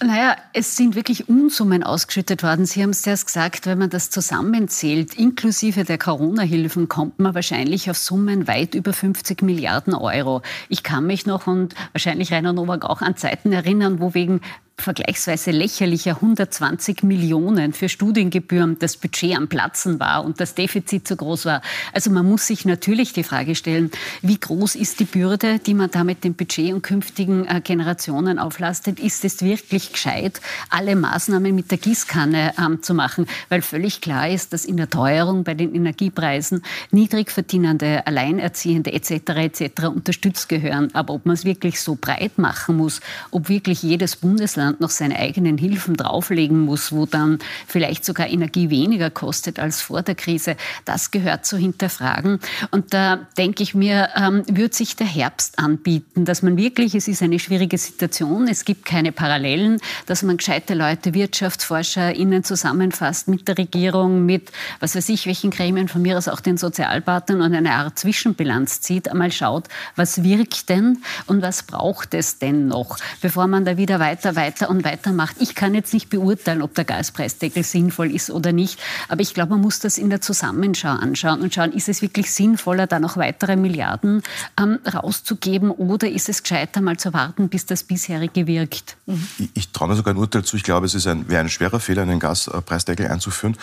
Naja, 0.03 0.37
es 0.53 0.77
sind 0.77 0.95
wirklich 0.95 1.29
Unsummen 1.29 1.83
ausgeschüttet 1.83 2.43
worden. 2.43 2.67
Sie 2.67 2.83
haben 2.83 2.91
es 2.91 3.07
erst 3.07 3.27
gesagt, 3.27 3.67
wenn 3.67 3.79
man 3.79 3.91
das 3.91 4.11
zusammenzählt, 4.11 5.15
inklusive 5.15 5.85
der 5.85 5.99
Corona-Hilfen, 5.99 6.89
kommt 6.89 7.19
man 7.19 7.35
wahrscheinlich 7.35 7.91
auf 7.91 7.99
Summen 7.99 8.47
weit 8.47 8.75
über 8.75 8.93
50 8.93 9.43
Milliarden 9.43 9.95
Euro. 9.95 10.43
Ich 10.69 10.83
kann 10.83 11.07
mich 11.07 11.27
noch 11.27 11.47
und 11.47 11.75
wahrscheinlich 11.93 12.33
Rainer 12.33 12.53
Nowak 12.53 12.85
auch 12.85 13.01
an 13.01 13.17
Zeiten 13.17 13.53
erinnern, 13.53 14.01
wo 14.01 14.15
wegen 14.15 14.41
vergleichsweise 14.77 15.53
lächerlicher 15.53 16.17
120 16.17 17.05
Millionen 17.05 17.73
für 17.73 17.89
Studiengebühren 17.89 18.77
das 18.81 18.97
Budget 18.97 19.37
am 19.37 19.49
Platzen 19.49 20.01
war 20.01 20.25
und 20.25 20.41
das 20.41 20.55
Defizit 20.55 21.07
zu 21.07 21.17
groß 21.17 21.47
war. 21.47 21.63
Also 21.93 22.11
man 22.11 22.27
muss 22.27 22.49
sich 22.49 22.65
natürlich 22.65 23.13
die 23.13 23.23
Frage 23.23 23.55
stellen, 23.55 23.91
wie 24.21 24.39
groß 24.39 24.75
ist 24.75 25.01
die 25.01 25.05
Bürde, 25.05 25.61
die 25.61 25.75
man 25.75 25.91
da 25.91 26.03
mit 26.03 26.25
dem 26.25 26.35
Budget 26.35 26.73
und 26.75 26.83
künftigen 26.83 27.47
äh, 27.47 27.61
Generationen 27.63 28.39
auflastet? 28.39 28.99
Ist 28.99 29.25
es 29.25 29.43
wirklich 29.43 29.93
gescheit, 29.93 30.41
alle 30.71 30.97
Maßnahmen 30.97 31.55
mit 31.55 31.71
der 31.71 31.79
Gießkanne 31.79 32.55
ähm, 32.59 32.83
zu 32.83 32.95
machen? 32.95 33.27
Weil 33.49 33.63
völlig 33.63 34.01
klar 34.01 34.29
ist, 34.29 34.53
dass 34.53 34.65
in 34.65 34.77
der 34.77 34.91
Teuerung 34.91 35.45
bei 35.45 35.55
den 35.55 35.75
Energiepreisen 35.75 36.63
Niedrigverdienende, 36.91 38.07
Alleinerziehende 38.07 38.93
etc. 38.93 39.11
etc. 39.37 39.85
unterstützt 39.85 40.49
gehören. 40.49 40.91
Aber 40.95 41.15
ob 41.15 41.27
man 41.27 41.35
es 41.35 41.45
wirklich 41.45 41.81
so 41.81 41.97
breit 41.99 42.39
machen 42.39 42.77
muss, 42.77 43.01
ob 43.31 43.49
wirklich 43.49 43.83
jedes 43.83 44.17
Bundesland 44.17 44.64
Land 44.65 44.81
noch 44.81 44.91
seine 44.91 45.17
eigenen 45.19 45.59
Hilfen 45.59 45.95
drauflegen 45.97 46.61
muss, 46.61 46.91
wo 46.91 47.05
dann 47.07 47.39
vielleicht 47.67 48.05
sogar 48.05 48.29
Energie 48.29 48.71
weniger 48.71 49.11
kostet 49.11 49.59
als 49.59 49.83
vor 49.83 50.03
der 50.03 50.15
Krise, 50.15 50.57
das 50.85 51.11
gehört 51.11 51.45
zu 51.45 51.57
hinterfragen. 51.57 52.41
Und 52.71 52.95
da 52.95 53.27
denke 53.37 53.63
ich 53.63 53.75
mir, 53.75 54.09
ähm, 54.17 54.43
wird 54.47 54.75
sich 54.75 54.97
der 54.97 55.07
Herbst 55.07 55.59
anbieten, 55.59 56.25
dass 56.25 56.43
man 56.43 56.57
wirklich, 56.57 56.95
es 56.95 57.09
ist 57.09 57.23
eine 57.23 57.39
schwierige 57.39 57.77
Situation, 57.77 58.49
es 58.49 58.65
gibt 58.65 58.87
keine 58.87 59.13
Parallelen, 59.13 59.81
dass 60.07 60.23
man 60.23 60.39
gescheite 60.39 60.75
Leute, 60.75 61.13
WirtschaftsforscherInnen 61.13 62.43
zusammenfasst 62.43 63.29
mit 63.29 63.47
der 63.49 63.59
Regierung, 63.59 64.25
mit 64.25 64.51
was 64.81 64.97
weiß 64.97 65.09
ich, 65.11 65.27
welchen 65.27 65.51
Gremien, 65.51 65.89
von 65.89 66.01
mir 66.03 66.17
aus 66.17 66.29
auch 66.29 66.41
den 66.41 66.57
Sozialpartnern 66.57 67.43
und 67.43 67.55
eine 67.55 67.73
Art 67.73 67.99
Zwischenbilanz 67.99 68.81
zieht, 68.81 69.11
einmal 69.11 69.31
schaut, 69.31 69.69
was 69.97 70.23
wirkt 70.23 70.69
denn 70.71 71.03
und 71.27 71.43
was 71.43 71.63
braucht 71.63 72.15
es 72.15 72.39
denn 72.39 72.69
noch, 72.69 72.97
bevor 73.21 73.47
man 73.47 73.65
da 73.65 73.77
wieder 73.77 74.01
weiter, 74.01 74.37
weiter 74.37 74.54
weiter 74.55 74.71
und 74.71 74.85
weiter 74.85 75.13
macht. 75.13 75.37
Ich 75.41 75.55
kann 75.55 75.75
jetzt 75.75 75.93
nicht 75.93 76.11
beurteilen, 76.11 76.63
ob 76.63 76.75
der 76.75 76.85
Gaspreisdeckel 76.85 77.65
sinnvoll 77.65 78.15
ist 78.15 78.31
oder 78.31 78.53
nicht, 78.53 78.79
aber 79.09 79.21
ich 79.21 79.35
glaube, 79.35 79.51
man 79.51 79.61
muss 79.61 79.81
das 79.81 79.99
in 79.99 80.11
der 80.11 80.21
Zusammenschau 80.21 80.89
anschauen 80.89 81.41
und 81.41 81.53
schauen, 81.53 81.73
ist 81.73 81.89
es 81.89 82.03
wirklich 82.03 82.33
sinnvoller, 82.33 82.87
da 82.87 83.01
noch 83.01 83.17
weitere 83.17 83.57
Milliarden 83.57 84.23
ähm, 84.61 84.79
rauszugeben 84.93 85.71
oder 85.71 86.09
ist 86.09 86.29
es 86.29 86.43
gescheiter, 86.43 86.81
mal 86.81 86.97
zu 86.97 87.13
warten, 87.13 87.49
bis 87.49 87.67
das 87.67 87.83
bisherige 87.83 88.47
wirkt? 88.47 88.97
Mhm. 89.07 89.27
Ich, 89.39 89.51
ich 89.55 89.73
traue 89.73 89.89
mir 89.89 89.97
sogar 89.97 90.15
ein 90.15 90.19
Urteil 90.19 90.45
zu. 90.45 90.57
Ich 90.57 90.63
glaube, 90.63 90.87
es 90.87 91.07
ein, 91.07 91.29
wäre 91.29 91.41
ein 91.41 91.49
schwerer 91.49 91.81
Fehler, 91.81 92.03
einen 92.03 92.21
Gaspreisdeckel 92.21 93.09
einzuführen. 93.09 93.57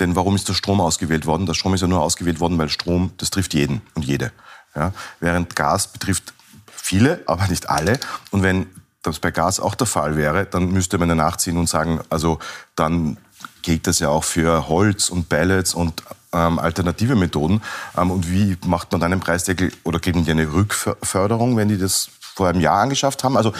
Denn 0.00 0.16
warum 0.16 0.34
ist 0.36 0.48
der 0.48 0.54
Strom 0.54 0.80
ausgewählt 0.80 1.26
worden? 1.26 1.44
Der 1.44 1.54
Strom 1.54 1.74
ist 1.74 1.80
ja 1.80 1.88
nur 1.88 2.00
ausgewählt 2.00 2.40
worden, 2.40 2.56
weil 2.56 2.68
Strom, 2.68 3.10
das 3.18 3.30
trifft 3.30 3.52
jeden 3.52 3.82
und 3.94 4.04
jede. 4.04 4.32
Ja? 4.74 4.92
Während 5.20 5.56
Gas 5.56 5.88
betrifft 5.88 6.32
viele, 6.66 7.20
aber 7.26 7.48
nicht 7.48 7.68
alle. 7.68 7.98
Und 8.30 8.42
wenn 8.42 8.66
das 9.08 9.18
bei 9.20 9.30
Gas 9.30 9.60
auch 9.60 9.74
der 9.74 9.86
Fall 9.86 10.16
wäre, 10.16 10.46
dann 10.46 10.70
müsste 10.72 10.98
man 10.98 11.08
ja 11.08 11.14
nachziehen 11.14 11.56
und 11.56 11.68
sagen, 11.68 12.00
also 12.10 12.38
dann 12.76 13.18
gilt 13.62 13.86
das 13.86 13.98
ja 13.98 14.08
auch 14.08 14.24
für 14.24 14.68
Holz 14.68 15.10
und 15.10 15.28
Pellets 15.28 15.74
und 15.74 16.02
ähm, 16.32 16.58
alternative 16.58 17.16
Methoden. 17.16 17.62
Ähm, 17.96 18.10
und 18.10 18.30
wie 18.30 18.56
macht 18.66 18.92
man 18.92 19.00
dann 19.00 19.12
einen 19.12 19.20
Preisdeckel 19.20 19.72
oder 19.84 19.98
kriegen 19.98 20.24
die 20.24 20.30
eine 20.30 20.52
Rückförderung, 20.52 21.56
wenn 21.56 21.68
die 21.68 21.78
das 21.78 22.10
vor 22.20 22.48
einem 22.48 22.60
Jahr 22.60 22.80
angeschafft 22.80 23.24
haben? 23.24 23.36
Also 23.36 23.52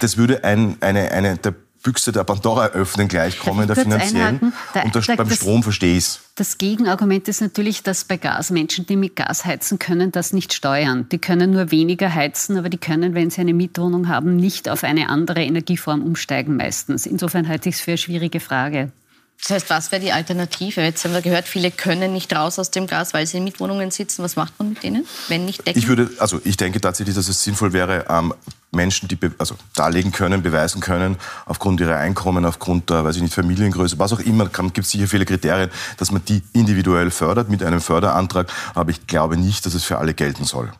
das 0.00 0.16
würde 0.16 0.44
ein, 0.44 0.76
eine, 0.80 1.10
eine 1.12 1.36
der 1.36 1.54
Büchse 1.82 2.12
der 2.12 2.24
Pandora 2.24 2.68
öffnen, 2.68 3.08
gleich 3.08 3.38
kommen 3.38 3.66
der 3.66 3.76
finanziellen. 3.76 4.52
Da, 4.74 4.82
und 4.82 4.94
das, 4.94 5.06
da, 5.06 5.16
beim 5.16 5.28
das, 5.28 5.38
Strom 5.38 5.62
verstehe 5.62 5.96
ich 5.96 6.04
es. 6.04 6.20
Das 6.34 6.58
Gegenargument 6.58 7.26
ist 7.28 7.40
natürlich, 7.40 7.82
dass 7.82 8.04
bei 8.04 8.16
Gas 8.16 8.50
Menschen, 8.50 8.86
die 8.86 8.96
mit 8.96 9.16
Gas 9.16 9.44
heizen, 9.44 9.78
können 9.78 10.12
das 10.12 10.32
nicht 10.32 10.52
steuern. 10.52 11.08
Die 11.10 11.18
können 11.18 11.52
nur 11.52 11.70
weniger 11.70 12.14
heizen, 12.14 12.58
aber 12.58 12.68
die 12.68 12.78
können, 12.78 13.14
wenn 13.14 13.30
sie 13.30 13.40
eine 13.40 13.54
Mietwohnung 13.54 14.08
haben, 14.08 14.36
nicht 14.36 14.68
auf 14.68 14.84
eine 14.84 15.08
andere 15.08 15.42
Energieform 15.42 16.02
umsteigen 16.02 16.56
meistens. 16.56 17.06
Insofern 17.06 17.48
halte 17.48 17.68
ich 17.68 17.76
es 17.76 17.80
für 17.80 17.92
eine 17.92 17.98
schwierige 17.98 18.40
Frage. 18.40 18.92
Das 19.42 19.50
heißt, 19.50 19.70
was 19.70 19.90
wäre 19.90 20.02
die 20.02 20.12
Alternative? 20.12 20.82
Jetzt 20.82 21.04
haben 21.04 21.14
wir 21.14 21.22
gehört, 21.22 21.48
viele 21.48 21.70
können 21.70 22.12
nicht 22.12 22.34
raus 22.34 22.58
aus 22.58 22.70
dem 22.70 22.86
Gas, 22.86 23.14
weil 23.14 23.26
sie 23.26 23.38
in 23.38 23.44
Mietwohnungen 23.44 23.90
sitzen. 23.90 24.22
Was 24.22 24.36
macht 24.36 24.58
man 24.58 24.70
mit 24.70 24.82
denen, 24.82 25.06
wenn 25.28 25.46
nicht 25.46 25.66
Decken? 25.66 25.78
Ich 25.78 25.88
würde, 25.88 26.10
also 26.18 26.40
ich 26.44 26.56
denke 26.58 26.80
tatsächlich, 26.80 27.16
dass 27.16 27.28
es 27.28 27.42
sinnvoll 27.42 27.72
wäre, 27.72 28.04
ähm, 28.10 28.34
Menschen, 28.72 29.08
die 29.08 29.18
also 29.38 29.56
darlegen 29.74 30.12
können, 30.12 30.42
beweisen 30.42 30.80
können, 30.80 31.16
aufgrund 31.46 31.80
ihrer 31.80 31.96
Einkommen, 31.96 32.44
aufgrund 32.44 32.90
der, 32.90 33.04
weiß 33.04 33.16
ich 33.16 33.22
nicht, 33.22 33.34
Familiengröße, 33.34 33.98
was 33.98 34.12
auch 34.12 34.20
immer, 34.20 34.46
gibt 34.48 34.78
es 34.78 34.90
sicher 34.90 35.08
viele 35.08 35.24
Kriterien, 35.24 35.70
dass 35.96 36.12
man 36.12 36.24
die 36.24 36.42
individuell 36.52 37.10
fördert 37.10 37.48
mit 37.48 37.62
einem 37.62 37.80
Föderantrag. 37.80 38.52
Aber 38.74 38.90
ich 38.90 39.06
glaube 39.06 39.36
nicht, 39.36 39.66
dass 39.66 39.74
es 39.74 39.84
für 39.84 39.98
alle 39.98 40.14
gelten 40.14 40.44
soll. 40.44 40.70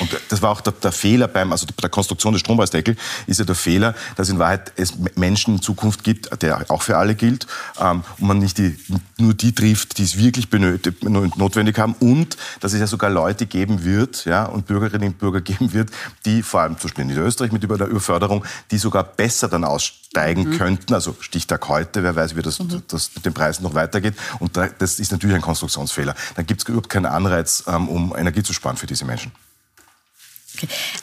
Und 0.00 0.10
das 0.28 0.42
war 0.42 0.50
auch 0.50 0.60
der, 0.60 0.72
der, 0.72 0.90
Fehler 0.90 1.28
beim, 1.28 1.52
also 1.52 1.66
der 1.66 1.88
Konstruktion 1.88 2.32
des 2.32 2.40
Strompreisdeckels 2.40 2.98
ist 3.28 3.38
ja 3.38 3.44
der 3.44 3.54
Fehler, 3.54 3.94
dass 4.16 4.28
in 4.28 4.40
Wahrheit 4.40 4.72
es 4.76 4.94
Menschen 5.14 5.54
in 5.54 5.62
Zukunft 5.62 6.02
gibt, 6.02 6.42
der 6.42 6.68
auch 6.68 6.82
für 6.82 6.96
alle 6.96 7.14
gilt, 7.14 7.46
ähm, 7.78 8.02
und 8.18 8.26
man 8.26 8.38
nicht 8.38 8.58
die, 8.58 8.76
nur 9.18 9.34
die 9.34 9.54
trifft, 9.54 9.98
die 9.98 10.02
es 10.02 10.18
wirklich 10.18 10.50
benötigt, 10.50 11.04
notwendig 11.04 11.78
haben 11.78 11.94
und 12.00 12.36
dass 12.58 12.72
es 12.72 12.80
ja 12.80 12.88
sogar 12.88 13.08
Leute 13.08 13.46
geben 13.46 13.84
wird, 13.84 14.24
ja, 14.24 14.46
und 14.46 14.66
Bürgerinnen 14.66 15.10
und 15.10 15.18
Bürger 15.18 15.40
geben 15.42 15.72
wird, 15.72 15.90
die 16.24 16.42
vor 16.42 16.62
allem 16.62 16.76
zum 16.76 16.90
Beispiel 16.90 17.04
in 17.08 17.16
Österreich 17.16 17.52
mit 17.52 17.62
über 17.62 17.78
der 17.78 17.86
Überförderung, 17.86 18.44
die 18.72 18.78
sogar 18.78 19.04
besser 19.04 19.48
dann 19.48 19.62
aussteigen 19.62 20.50
mhm. 20.50 20.58
könnten, 20.58 20.94
also 20.94 21.16
Stichtag 21.20 21.68
heute, 21.68 22.02
wer 22.02 22.16
weiß, 22.16 22.34
wie 22.34 22.42
das, 22.42 22.58
mhm. 22.58 22.82
das 22.88 23.12
mit 23.14 23.24
den 23.24 23.32
Preisen 23.32 23.62
noch 23.62 23.74
weitergeht. 23.74 24.14
Und 24.40 24.56
da, 24.56 24.66
das 24.66 24.98
ist 24.98 25.12
natürlich 25.12 25.36
ein 25.36 25.42
Konstruktionsfehler. 25.42 26.16
Dann 26.34 26.46
gibt 26.46 26.62
es 26.62 26.68
überhaupt 26.68 26.88
keinen 26.88 27.06
Anreiz, 27.06 27.62
ähm, 27.68 27.88
um 27.88 28.16
Energie 28.16 28.42
zu 28.42 28.52
sparen 28.52 28.76
für 28.76 28.88
diese 28.88 29.04
Menschen. 29.04 29.30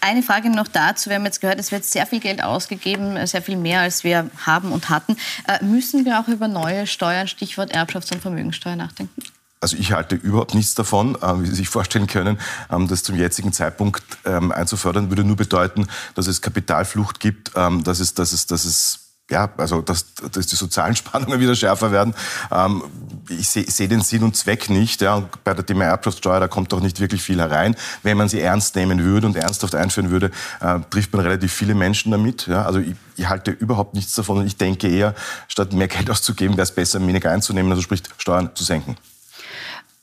Eine 0.01 0.23
Frage 0.23 0.49
noch 0.49 0.67
dazu. 0.67 1.09
Wir 1.09 1.17
haben 1.17 1.25
jetzt 1.25 1.41
gehört, 1.41 1.59
es 1.59 1.71
wird 1.71 1.85
sehr 1.85 2.05
viel 2.05 2.19
Geld 2.19 2.43
ausgegeben, 2.43 3.25
sehr 3.27 3.41
viel 3.41 3.57
mehr, 3.57 3.81
als 3.81 4.03
wir 4.03 4.29
haben 4.45 4.71
und 4.71 4.89
hatten. 4.89 5.17
Äh, 5.47 5.63
müssen 5.63 6.05
wir 6.05 6.19
auch 6.19 6.27
über 6.27 6.47
neue 6.47 6.87
Steuern, 6.87 7.27
Stichwort 7.27 7.73
Erbschafts- 7.73 8.13
und 8.13 8.21
Vermögensteuer, 8.21 8.75
nachdenken? 8.75 9.21
Also 9.61 9.77
ich 9.77 9.91
halte 9.91 10.15
überhaupt 10.15 10.55
nichts 10.55 10.73
davon, 10.73 11.15
äh, 11.21 11.41
wie 11.41 11.45
Sie 11.45 11.55
sich 11.55 11.69
vorstellen 11.69 12.07
können, 12.07 12.39
ähm, 12.71 12.87
das 12.87 13.03
zum 13.03 13.15
jetzigen 13.15 13.53
Zeitpunkt 13.53 14.03
ähm, 14.25 14.51
einzufördern, 14.51 15.09
würde 15.09 15.23
nur 15.23 15.35
bedeuten, 15.35 15.87
dass 16.15 16.25
es 16.25 16.41
Kapitalflucht 16.41 17.19
gibt, 17.19 17.51
ähm, 17.55 17.83
dass 17.83 17.99
es, 17.99 18.15
dass 18.15 18.31
es, 18.31 18.47
dass 18.47 18.65
es 18.65 19.10
ja, 19.31 19.49
also 19.57 19.81
dass, 19.81 20.13
dass 20.13 20.47
die 20.47 20.55
sozialen 20.55 20.95
Spannungen 21.01 21.39
wieder 21.39 21.55
schärfer 21.55 21.91
werden. 21.91 22.13
Ähm, 22.51 22.83
ich 23.29 23.47
sehe 23.47 23.65
seh 23.67 23.87
den 23.87 24.01
Sinn 24.01 24.23
und 24.23 24.35
Zweck 24.35 24.69
nicht. 24.69 25.01
Ja. 25.01 25.15
Und 25.15 25.43
bei 25.43 25.53
der 25.53 25.65
Thema 25.65 25.85
Erbschaftssteuer, 25.85 26.39
da 26.39 26.47
kommt 26.47 26.73
auch 26.73 26.81
nicht 26.81 26.99
wirklich 26.99 27.21
viel 27.21 27.39
herein. 27.39 27.75
Wenn 28.03 28.17
man 28.17 28.29
sie 28.29 28.41
ernst 28.41 28.75
nehmen 28.75 29.03
würde 29.03 29.27
und 29.27 29.35
ernsthaft 29.35 29.73
einführen 29.73 30.11
würde, 30.11 30.31
äh, 30.59 30.79
trifft 30.89 31.13
man 31.13 31.21
relativ 31.21 31.51
viele 31.51 31.73
Menschen 31.73 32.11
damit. 32.11 32.47
Ja. 32.47 32.65
Also 32.65 32.79
ich, 32.79 32.95
ich 33.15 33.27
halte 33.27 33.51
überhaupt 33.51 33.95
nichts 33.95 34.13
davon 34.13 34.37
und 34.37 34.45
ich 34.45 34.57
denke 34.57 34.87
eher, 34.87 35.15
statt 35.47 35.73
mehr 35.73 35.87
Geld 35.87 36.09
auszugeben, 36.11 36.57
wäre 36.57 36.63
es 36.63 36.71
besser, 36.71 36.99
weniger 37.05 37.31
einzunehmen, 37.31 37.71
also 37.71 37.81
sprich 37.81 38.03
Steuern 38.17 38.51
zu 38.53 38.63
senken. 38.63 38.97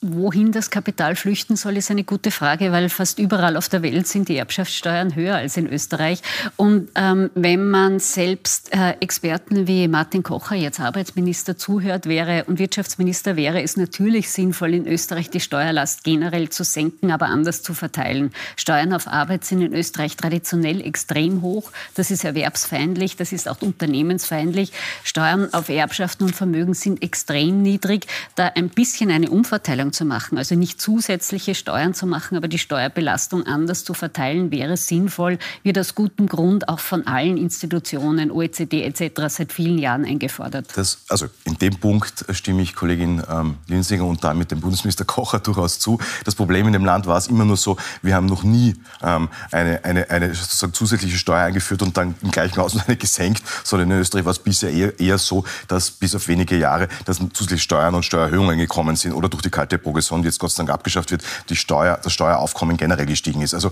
Wohin 0.00 0.52
das 0.52 0.70
Kapital 0.70 1.16
flüchten 1.16 1.56
soll, 1.56 1.76
ist 1.76 1.90
eine 1.90 2.04
gute 2.04 2.30
Frage, 2.30 2.70
weil 2.70 2.88
fast 2.88 3.18
überall 3.18 3.56
auf 3.56 3.68
der 3.68 3.82
Welt 3.82 4.06
sind 4.06 4.28
die 4.28 4.36
Erbschaftssteuern 4.36 5.16
höher 5.16 5.34
als 5.34 5.56
in 5.56 5.66
Österreich. 5.66 6.22
Und 6.54 6.90
ähm, 6.94 7.30
wenn 7.34 7.68
man 7.68 7.98
selbst 7.98 8.72
äh, 8.72 8.92
Experten 9.00 9.66
wie 9.66 9.88
Martin 9.88 10.22
Kocher, 10.22 10.54
jetzt 10.54 10.78
Arbeitsminister, 10.78 11.58
zuhört 11.58 12.06
wäre 12.06 12.44
und 12.44 12.60
Wirtschaftsminister, 12.60 13.34
wäre 13.34 13.60
es 13.60 13.76
natürlich 13.76 14.30
sinnvoll, 14.30 14.74
in 14.74 14.86
Österreich 14.86 15.30
die 15.30 15.40
Steuerlast 15.40 16.04
generell 16.04 16.48
zu 16.48 16.62
senken, 16.62 17.10
aber 17.10 17.26
anders 17.26 17.64
zu 17.64 17.74
verteilen. 17.74 18.30
Steuern 18.54 18.92
auf 18.92 19.08
Arbeit 19.08 19.44
sind 19.44 19.62
in 19.62 19.74
Österreich 19.74 20.16
traditionell 20.16 20.80
extrem 20.80 21.42
hoch. 21.42 21.72
Das 21.96 22.12
ist 22.12 22.22
erwerbsfeindlich, 22.22 23.16
das 23.16 23.32
ist 23.32 23.48
auch 23.48 23.62
unternehmensfeindlich. 23.62 24.70
Steuern 25.02 25.52
auf 25.52 25.68
Erbschaften 25.68 26.22
und 26.22 26.36
Vermögen 26.36 26.74
sind 26.74 27.02
extrem 27.02 27.62
niedrig. 27.62 28.06
Da 28.36 28.52
ein 28.54 28.68
bisschen 28.68 29.10
eine 29.10 29.28
Umverteilung 29.28 29.87
Steuern 29.88 29.92
zu 29.92 30.04
machen. 30.04 30.38
Also 30.38 30.54
nicht 30.54 30.80
zusätzliche 30.80 31.54
Steuern 31.54 31.94
zu 31.94 32.06
machen, 32.06 32.36
aber 32.36 32.48
die 32.48 32.58
Steuerbelastung 32.58 33.46
anders 33.46 33.84
zu 33.84 33.94
verteilen, 33.94 34.50
wäre 34.50 34.76
sinnvoll, 34.76 35.38
wird 35.62 35.78
aus 35.78 35.94
gutem 35.94 36.26
Grund 36.26 36.68
auch 36.68 36.78
von 36.78 37.06
allen 37.06 37.36
Institutionen, 37.36 38.30
OECD 38.30 38.82
etc. 38.82 39.28
seit 39.28 39.52
vielen 39.52 39.78
Jahren 39.78 40.04
eingefordert. 40.04 40.66
Das, 40.76 40.98
also 41.08 41.26
in 41.44 41.56
dem 41.58 41.76
Punkt 41.76 42.24
stimme 42.30 42.62
ich 42.62 42.74
Kollegin 42.74 43.22
ähm, 43.28 43.56
Linsinger 43.66 44.04
und 44.04 44.22
damit 44.24 44.50
dem 44.50 44.60
Bundesminister 44.60 45.04
Kocher 45.04 45.38
durchaus 45.44 45.78
zu. 45.78 45.98
Das 46.24 46.34
Problem 46.34 46.66
in 46.66 46.72
dem 46.72 46.84
Land 46.84 47.06
war 47.06 47.18
es 47.18 47.28
immer 47.28 47.44
nur 47.44 47.56
so, 47.56 47.76
wir 48.02 48.14
haben 48.14 48.26
noch 48.26 48.42
nie 48.42 48.74
ähm, 49.02 49.28
eine, 49.50 49.84
eine, 49.84 50.10
eine 50.10 50.34
sozusagen 50.34 50.72
zusätzliche 50.72 51.16
Steuer 51.16 51.44
eingeführt 51.44 51.82
und 51.82 51.96
dann 51.96 52.14
im 52.22 52.30
gleichen 52.30 52.60
Ausmaß 52.60 52.88
eine 52.88 52.96
gesenkt, 52.96 53.42
sondern 53.64 53.90
in 53.90 53.98
Österreich 53.98 54.24
war 54.24 54.32
es 54.32 54.38
bisher 54.38 54.70
eher, 54.70 54.98
eher 54.98 55.18
so, 55.18 55.44
dass 55.66 55.90
bis 55.90 56.14
auf 56.14 56.28
wenige 56.28 56.56
Jahre 56.56 56.88
dass 57.04 57.18
zusätzliche 57.18 57.62
Steuern 57.62 57.94
und 57.94 58.04
Steuererhöhungen 58.04 58.58
gekommen 58.58 58.96
sind 58.96 59.12
oder 59.12 59.28
durch 59.28 59.42
die 59.42 59.50
kalte 59.50 59.77
Progression, 59.78 60.22
die 60.22 60.28
jetzt 60.28 60.38
Gott 60.38 60.50
sei 60.50 60.62
Dank 60.62 60.70
abgeschafft 60.70 61.10
wird, 61.10 61.22
die 61.48 61.56
Steuer, 61.56 61.98
das 62.02 62.12
Steueraufkommen 62.12 62.76
generell 62.76 63.06
gestiegen 63.06 63.42
ist. 63.42 63.54
Also 63.54 63.70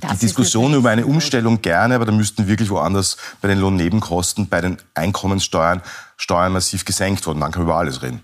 das 0.00 0.12
die 0.12 0.26
Diskussion 0.26 0.74
über 0.74 0.90
eine 0.90 1.06
Umstellung 1.06 1.62
gerne, 1.62 1.96
aber 1.96 2.06
da 2.06 2.12
müssten 2.12 2.46
wirklich 2.46 2.70
woanders 2.70 3.16
bei 3.40 3.48
den 3.48 3.58
Lohnnebenkosten, 3.58 4.48
bei 4.48 4.60
den 4.60 4.78
Einkommenssteuern 4.94 5.82
Steuern 6.16 6.52
massiv 6.52 6.84
gesenkt 6.84 7.26
worden. 7.26 7.40
Dann 7.40 7.50
können 7.50 7.66
wir 7.66 7.72
über 7.72 7.78
alles 7.78 8.02
reden. 8.02 8.22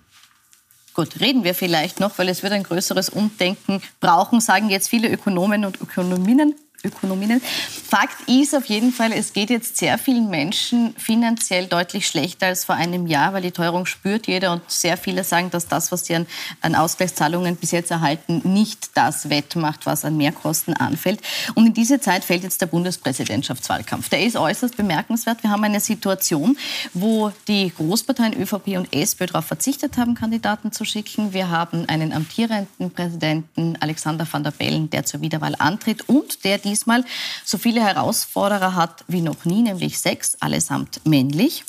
Gut, 0.94 1.20
reden 1.20 1.44
wir 1.44 1.54
vielleicht 1.54 2.00
noch, 2.00 2.18
weil 2.18 2.28
es 2.28 2.42
wird 2.42 2.52
ein 2.52 2.62
größeres 2.62 3.10
Umdenken 3.10 3.82
brauchen, 4.00 4.40
sagen 4.40 4.70
jetzt 4.70 4.88
viele 4.88 5.10
Ökonomen 5.10 5.64
und 5.64 5.80
Ökonominnen. 5.80 6.54
Ökonominnen. 6.84 7.40
Fakt 7.40 8.28
ist 8.28 8.54
auf 8.54 8.66
jeden 8.66 8.92
Fall, 8.92 9.12
es 9.12 9.32
geht 9.32 9.50
jetzt 9.50 9.76
sehr 9.76 9.98
vielen 9.98 10.30
Menschen 10.30 10.94
finanziell 10.98 11.66
deutlich 11.66 12.06
schlechter 12.06 12.46
als 12.46 12.64
vor 12.64 12.74
einem 12.74 13.06
Jahr, 13.06 13.32
weil 13.32 13.42
die 13.42 13.50
Teuerung 13.50 13.86
spürt 13.86 14.26
jeder 14.26 14.52
und 14.52 14.62
sehr 14.68 14.96
viele 14.96 15.24
sagen, 15.24 15.50
dass 15.50 15.68
das, 15.68 15.92
was 15.92 16.06
sie 16.06 16.14
an, 16.14 16.26
an 16.60 16.74
Ausgleichszahlungen 16.74 17.56
bis 17.56 17.70
jetzt 17.70 17.90
erhalten, 17.90 18.42
nicht 18.44 18.90
das 18.94 19.30
wettmacht, 19.30 19.86
was 19.86 20.04
an 20.04 20.16
Mehrkosten 20.16 20.74
anfällt. 20.74 21.20
Und 21.54 21.66
in 21.66 21.74
diese 21.74 22.00
Zeit 22.00 22.24
fällt 22.24 22.42
jetzt 22.42 22.60
der 22.60 22.66
Bundespräsidentschaftswahlkampf. 22.66 24.08
Der 24.08 24.24
ist 24.24 24.36
äußerst 24.36 24.76
bemerkenswert. 24.76 25.42
Wir 25.42 25.50
haben 25.50 25.64
eine 25.64 25.80
Situation, 25.80 26.56
wo 26.94 27.32
die 27.48 27.72
Großparteien 27.76 28.34
ÖVP 28.40 28.76
und 28.76 28.94
SPÖ 28.94 29.26
darauf 29.26 29.46
verzichtet 29.46 29.96
haben, 29.96 30.14
Kandidaten 30.14 30.72
zu 30.72 30.84
schicken. 30.84 31.32
Wir 31.32 31.50
haben 31.50 31.88
einen 31.88 32.12
amtierenden 32.12 32.90
Präsidenten 32.90 33.76
Alexander 33.80 34.26
van 34.30 34.44
der 34.44 34.50
Bellen, 34.50 34.90
der 34.90 35.04
zur 35.04 35.20
Wiederwahl 35.20 35.54
antritt 35.58 36.08
und 36.08 36.44
der 36.44 36.58
diesmal 36.76 37.04
so 37.44 37.58
viele 37.58 37.82
Herausforderer 37.82 38.74
hat 38.74 39.04
wie 39.08 39.22
noch 39.22 39.44
nie, 39.44 39.62
nämlich 39.62 39.98
sechs, 39.98 40.36
allesamt 40.40 41.00
männlich. 41.06 41.64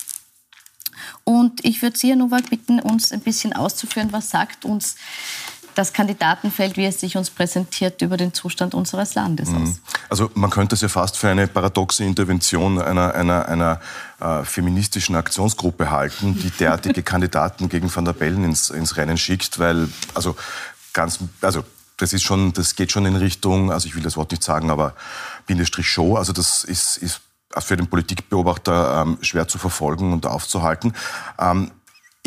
Und 1.24 1.64
ich 1.64 1.82
würde 1.82 1.98
Sie, 1.98 2.10
Herr 2.10 2.16
Nowak, 2.16 2.50
bitten, 2.50 2.80
uns 2.80 3.12
ein 3.12 3.22
bisschen 3.22 3.54
auszuführen, 3.54 4.12
was 4.12 4.30
sagt 4.30 4.66
uns 4.66 4.96
das 5.76 5.94
Kandidatenfeld, 5.94 6.76
wie 6.76 6.86
es 6.86 7.00
sich 7.00 7.18
uns 7.18 7.30
präsentiert, 7.30 8.02
über 8.02 8.18
den 8.18 8.34
Zustand 8.34 8.74
unseres 8.74 9.14
Landes 9.14 9.50
aus? 9.50 9.56
Mhm. 9.56 9.78
Also 10.10 10.32
man 10.34 10.50
könnte 10.50 10.74
es 10.74 10.82
ja 10.82 10.90
fast 10.90 11.18
für 11.18 11.30
eine 11.30 11.48
paradoxe 11.48 12.04
Intervention 12.04 12.82
einer, 12.82 13.14
einer, 13.14 13.48
einer 13.48 13.80
äh, 14.20 14.44
feministischen 14.44 15.16
Aktionsgruppe 15.16 15.92
halten, 15.92 16.34
die 16.40 16.50
derartige 16.50 17.04
Kandidaten 17.14 17.70
gegen 17.70 17.96
Van 17.96 18.06
der 18.06 18.14
Bellen 18.14 18.44
ins, 18.44 18.72
ins 18.72 18.98
Rennen 18.98 19.18
schickt, 19.18 19.60
weil 19.60 19.88
also 20.16 20.36
ganz, 20.94 21.20
also 21.42 21.64
das 21.98 22.14
ist 22.14 22.24
schon, 22.24 22.54
das 22.54 22.76
geht 22.76 22.92
schon 22.92 23.06
in 23.06 23.16
Richtung, 23.16 23.72
also 23.72 23.88
ich 23.88 23.96
will 23.96 24.04
das 24.04 24.18
Wort 24.18 24.32
nicht 24.32 24.44
sagen, 24.44 24.70
aber 24.70 24.94
Bindestrich 25.48 25.90
Show. 25.90 26.16
Also 26.16 26.32
das 26.32 26.64
ist, 26.64 26.98
ist 26.98 27.22
für 27.60 27.76
den 27.76 27.88
Politikbeobachter 27.88 29.02
ähm, 29.02 29.18
schwer 29.22 29.48
zu 29.48 29.58
verfolgen 29.58 30.14
und 30.14 30.26
aufzuhalten. 30.26 30.94
Ähm, 31.40 31.72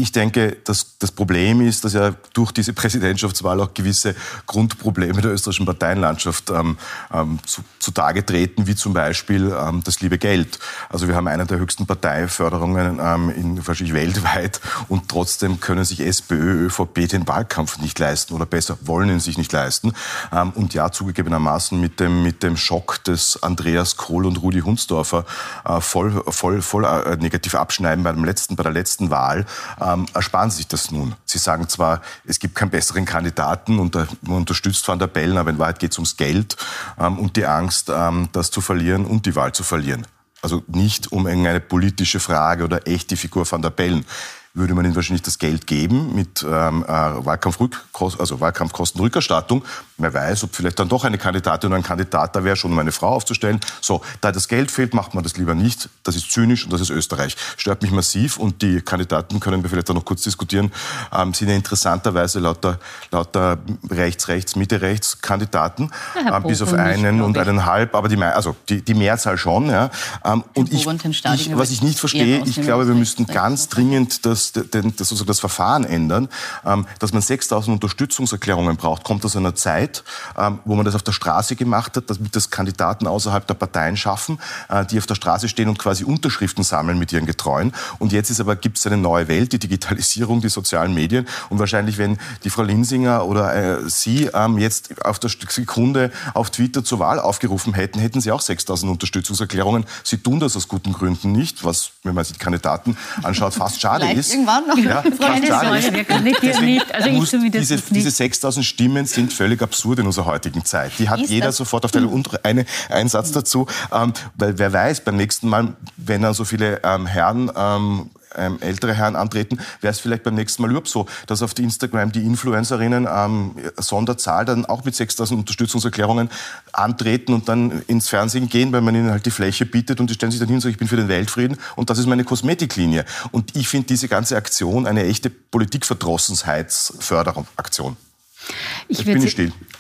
ich 0.00 0.12
denke, 0.12 0.56
dass 0.64 0.98
das 0.98 1.12
Problem 1.12 1.60
ist, 1.60 1.84
dass 1.84 1.92
ja 1.92 2.14
durch 2.32 2.52
diese 2.52 2.72
Präsidentschaftswahl 2.72 3.60
auch 3.60 3.74
gewisse 3.74 4.14
Grundprobleme 4.46 5.20
der 5.20 5.32
österreichischen 5.32 5.66
Parteienlandschaft 5.66 6.50
ähm, 6.50 6.78
ähm, 7.12 7.38
zu, 7.44 7.62
zutage 7.78 8.24
treten, 8.24 8.66
wie 8.66 8.74
zum 8.74 8.92
Beispiel 8.92 9.54
ähm, 9.56 9.82
das 9.84 10.00
liebe 10.00 10.18
Geld. 10.18 10.58
Also 10.88 11.06
wir 11.08 11.14
haben 11.14 11.28
eine 11.28 11.46
der 11.46 11.58
höchsten 11.58 11.86
Parteiförderungen 11.86 12.98
ähm, 13.00 13.30
in, 13.30 13.66
wahrscheinlich 13.66 13.94
weltweit 13.94 14.60
und 14.88 15.08
trotzdem 15.08 15.60
können 15.60 15.84
sich 15.84 16.00
SPÖ, 16.00 16.66
ÖVP 16.66 17.08
den 17.08 17.28
Wahlkampf 17.28 17.78
nicht 17.78 17.98
leisten 17.98 18.34
oder 18.34 18.46
besser 18.46 18.78
wollen 18.82 19.10
ihn 19.10 19.20
sich 19.20 19.38
nicht 19.38 19.52
leisten. 19.52 19.92
Ähm, 20.32 20.50
und 20.54 20.74
ja, 20.74 20.90
zugegebenermaßen 20.90 21.78
mit 21.80 22.00
dem, 22.00 22.22
mit 22.22 22.42
dem 22.42 22.56
Schock 22.56 23.04
des 23.04 23.42
Andreas 23.42 23.96
Kohl 23.96 24.26
und 24.26 24.36
Rudi 24.36 24.60
Hunsdorfer 24.60 25.24
äh, 25.64 25.80
voll, 25.80 26.22
voll, 26.28 26.62
voll 26.62 26.84
äh, 26.84 27.16
negativ 27.16 27.54
abschneiden 27.54 28.02
bei, 28.04 28.12
dem 28.12 28.24
letzten, 28.24 28.56
bei 28.56 28.62
der 28.62 28.72
letzten 28.72 29.10
Wahl. 29.10 29.44
Äh, 29.80 29.89
ähm, 29.92 30.07
ersparen 30.14 30.50
sich 30.50 30.66
das 30.66 30.90
nun. 30.90 31.14
Sie 31.24 31.38
sagen 31.38 31.68
zwar, 31.68 32.03
es 32.24 32.38
gibt 32.38 32.55
keinen 32.55 32.70
besseren 32.70 33.05
Kandidaten 33.05 33.79
und 33.79 33.94
man 33.94 34.09
unterstützt 34.37 34.87
Van 34.87 34.98
der 34.98 35.07
Bellen, 35.07 35.38
aber 35.38 35.50
in 35.50 35.59
Wahrheit 35.59 35.79
geht 35.79 35.92
es 35.92 35.98
ums 35.98 36.16
Geld 36.16 36.57
ähm, 36.98 37.18
und 37.18 37.37
die 37.37 37.46
Angst, 37.46 37.90
ähm, 37.94 38.29
das 38.33 38.50
zu 38.50 38.61
verlieren 38.61 39.05
und 39.05 39.26
die 39.26 39.37
Wahl 39.37 39.53
zu 39.53 39.62
verlieren. 39.62 40.07
Also 40.42 40.62
nicht 40.68 41.12
um 41.12 41.26
irgendeine 41.26 41.61
politische 41.61 42.20
Frage 42.20 42.64
oder 42.64 42.87
echt 42.87 43.11
die 43.11 43.16
Figur 43.16 43.50
Van 43.50 43.62
der 43.62 43.70
Bellen. 43.70 44.07
Würde 44.52 44.74
man 44.74 44.84
ihnen 44.84 44.96
wahrscheinlich 44.96 45.22
das 45.22 45.38
Geld 45.38 45.66
geben 45.66 46.14
mit 46.14 46.44
ähm, 46.48 46.84
äh, 46.86 46.90
also 46.90 48.40
Wahlkampfkostenrückerstattung. 48.40 49.64
Wer 49.98 50.14
weiß, 50.14 50.44
ob 50.44 50.56
vielleicht 50.56 50.78
dann 50.78 50.88
doch 50.88 51.04
eine 51.04 51.18
Kandidatin 51.18 51.68
oder 51.68 51.76
ein 51.76 51.82
Kandidat 51.82 52.34
da 52.34 52.42
wäre, 52.42 52.56
schon 52.56 52.72
um 52.72 52.78
eine 52.78 52.92
Frau 52.92 53.08
aufzustellen. 53.08 53.60
So, 53.80 54.00
da 54.20 54.32
das 54.32 54.48
Geld 54.48 54.70
fehlt, 54.70 54.94
macht 54.94 55.14
man 55.14 55.22
das 55.22 55.36
lieber 55.36 55.54
nicht. 55.54 55.88
Das 56.02 56.16
ist 56.16 56.32
zynisch 56.32 56.64
und 56.64 56.72
das 56.72 56.80
ist 56.80 56.90
Österreich. 56.90 57.36
Stört 57.56 57.82
mich 57.82 57.92
massiv 57.92 58.38
und 58.38 58.62
die 58.62 58.80
Kandidaten 58.80 59.38
können 59.38 59.62
wir 59.62 59.70
vielleicht 59.70 59.90
auch 59.90 59.94
noch 59.94 60.04
kurz 60.04 60.22
diskutieren, 60.22 60.72
ähm, 61.12 61.32
sind 61.34 61.48
ja 61.48 61.54
interessanterweise 61.54 62.40
lauter, 62.40 62.80
lauter 63.12 63.58
rechts, 63.88 64.28
rechts, 64.28 64.56
Mitte, 64.56 64.80
rechts 64.80 65.20
Kandidaten, 65.20 65.90
äh, 66.16 66.40
bis 66.40 66.62
auf 66.62 66.72
einen 66.72 67.16
nicht, 67.16 67.24
und 67.24 67.38
einen 67.38 67.66
halb, 67.66 67.94
aber 67.94 68.08
die, 68.08 68.20
also 68.20 68.56
die, 68.68 68.82
die 68.82 68.94
Mehrzahl 68.94 69.38
schon. 69.38 69.68
Ja. 69.68 69.90
Ähm, 70.24 70.42
und 70.54 70.72
ich, 70.72 70.86
ich, 70.86 71.56
was 71.56 71.70
ich 71.70 71.82
nicht 71.82 72.00
verstehe, 72.00 72.42
ich 72.44 72.60
glaube, 72.60 72.88
wir 72.88 72.94
müssten 72.94 73.26
ganz 73.26 73.68
dringend 73.68 74.26
das 74.26 74.39
das, 74.40 74.70
den, 74.70 74.94
das, 74.96 75.09
sozusagen 75.09 75.29
das 75.29 75.40
Verfahren 75.40 75.85
ändern, 75.85 76.29
ähm, 76.64 76.87
dass 76.98 77.12
man 77.12 77.22
6000 77.22 77.74
Unterstützungserklärungen 77.74 78.76
braucht, 78.76 79.05
kommt 79.05 79.24
aus 79.24 79.37
einer 79.37 79.55
Zeit, 79.55 80.05
ähm, 80.38 80.61
wo 80.64 80.74
man 80.74 80.85
das 80.85 80.94
auf 80.94 81.03
der 81.03 81.12
Straße 81.12 81.57
gemacht 81.57 81.96
hat, 81.96 82.11
damit 82.11 82.35
das 82.35 82.50
Kandidaten 82.50 83.07
außerhalb 83.07 83.46
der 83.46 83.55
Parteien 83.55 83.96
schaffen, 83.96 84.38
äh, 84.68 84.85
die 84.87 84.98
auf 84.98 85.07
der 85.07 85.14
Straße 85.14 85.48
stehen 85.48 85.68
und 85.68 85.79
quasi 85.79 86.05
Unterschriften 86.05 86.64
sammeln 86.64 86.98
mit 86.98 87.12
ihren 87.12 87.26
Getreuen. 87.26 87.72
Und 87.98 88.12
jetzt 88.12 88.31
ist 88.31 88.40
aber, 88.40 88.57
gibt 88.57 88.79
es 88.79 88.87
eine 88.87 88.96
neue 88.96 89.29
Welt, 89.29 89.53
die 89.53 89.59
Digitalisierung, 89.59 90.40
die 90.40 90.48
sozialen 90.48 90.94
Medien. 90.94 91.26
Und 91.48 91.59
wahrscheinlich, 91.59 91.98
wenn 91.98 92.18
die 92.44 92.50
Frau 92.50 92.62
Linsinger 92.62 93.26
oder 93.26 93.55
äh, 93.55 93.88
Sie 93.88 94.31
ähm, 94.33 94.59
jetzt 94.59 95.05
auf 95.05 95.18
der 95.18 95.31
Sekunde 95.31 96.11
auf 96.35 96.50
Twitter 96.50 96.85
zur 96.85 96.98
Wahl 96.98 97.18
aufgerufen 97.18 97.74
hätten, 97.74 97.98
hätten 97.98 98.20
Sie 98.20 98.33
auch 98.33 98.40
6000 98.40 98.90
Unterstützungserklärungen. 98.90 99.85
Sie 100.05 100.18
tun 100.18 100.40
das 100.40 100.57
aus 100.57 100.68
guten 100.68 100.92
Gründen 100.92 101.33
nicht, 101.33 101.64
was, 101.64 101.92
wenn 102.03 102.14
man 102.14 102.24
sich 102.24 102.35
die 102.35 102.44
Kandidaten 102.44 102.96
anschaut, 103.22 103.55
fast 103.55 103.81
schade 103.81 104.11
ist 104.12 104.29
irgendwann 104.30 104.66
noch. 104.66 104.76
Ja, 104.78 105.04
wir 105.04 106.04
können 106.04 106.24
dir 106.24 106.60
nicht. 106.60 106.94
Also 106.94 107.08
ich 107.08 107.24
zumindest 107.28 107.70
diese, 107.70 107.74
nicht. 107.74 107.90
Diese 107.90 108.10
6000 108.10 108.64
Stimmen 108.64 109.06
sind 109.06 109.32
völlig 109.32 109.62
absurd 109.62 110.00
in 110.00 110.06
unserer 110.06 110.26
heutigen 110.26 110.64
Zeit. 110.64 110.92
Die 110.98 111.08
hat 111.08 111.20
ist 111.20 111.30
jeder 111.30 111.46
das? 111.46 111.56
sofort 111.56 111.84
auf 111.84 111.90
der 111.90 112.02
hm. 112.02 112.08
und 112.08 112.44
eine, 112.44 112.64
einen 112.88 113.08
Satz 113.08 113.32
dazu. 113.32 113.66
Ähm, 113.92 114.12
weil 114.36 114.58
wer 114.58 114.72
weiß, 114.72 115.00
beim 115.02 115.16
nächsten 115.16 115.48
Mal, 115.48 115.74
wenn 115.96 116.22
dann 116.22 116.34
so 116.34 116.44
viele 116.44 116.80
ähm, 116.84 117.06
Herren 117.06 117.50
ähm, 117.56 118.10
ähm, 118.40 118.59
ältere 118.61 118.94
Herren 118.94 119.16
antreten, 119.16 119.59
wäre 119.81 119.92
es 119.92 119.98
vielleicht 120.00 120.22
beim 120.22 120.35
nächsten 120.35 120.62
Mal 120.62 120.70
überhaupt 120.70 120.88
so, 120.88 121.07
dass 121.26 121.42
auf 121.42 121.53
die 121.55 121.62
Instagram 121.62 122.12
die 122.12 122.24
Influencerinnen 122.24 123.09
ähm, 123.11 123.55
Sonderzahl 123.76 124.44
dann 124.44 124.66
auch 124.66 124.85
mit 124.85 124.94
6000 124.94 125.40
Unterstützungserklärungen 125.40 126.31
antreten 126.72 127.35
und 127.35 127.48
dann 127.48 127.83
ins 127.87 128.09
Fernsehen 128.09 128.48
gehen, 128.48 128.72
weil 128.72 128.81
man 128.81 128.94
ihnen 128.94 129.11
halt 129.11 129.26
die 129.26 129.31
Fläche 129.31 129.66
bietet 129.66 130.00
und 130.00 130.09
die 130.11 130.14
stellen 130.14 130.33
sich 130.33 130.40
dann 130.40 130.48
hin 130.48 130.57
und 130.57 130.62
sagen, 130.62 130.72
ich 130.72 130.79
bin 130.79 130.88
für 130.88 130.96
den 130.96 131.09
Weltfrieden 131.09 131.59
und 131.76 131.90
das 131.90 131.98
ist 131.98 132.07
meine 132.07 132.24
Kosmetiklinie. 132.24 133.05
Und 133.31 133.55
ich 133.57 133.68
finde 133.68 133.88
diese 133.88 134.09
ganze 134.09 134.37
Aktion 134.37 134.87
eine 134.87 135.05
echte 135.05 135.29
Politikverdrossenheitsförderung-Aktion. 135.31 137.96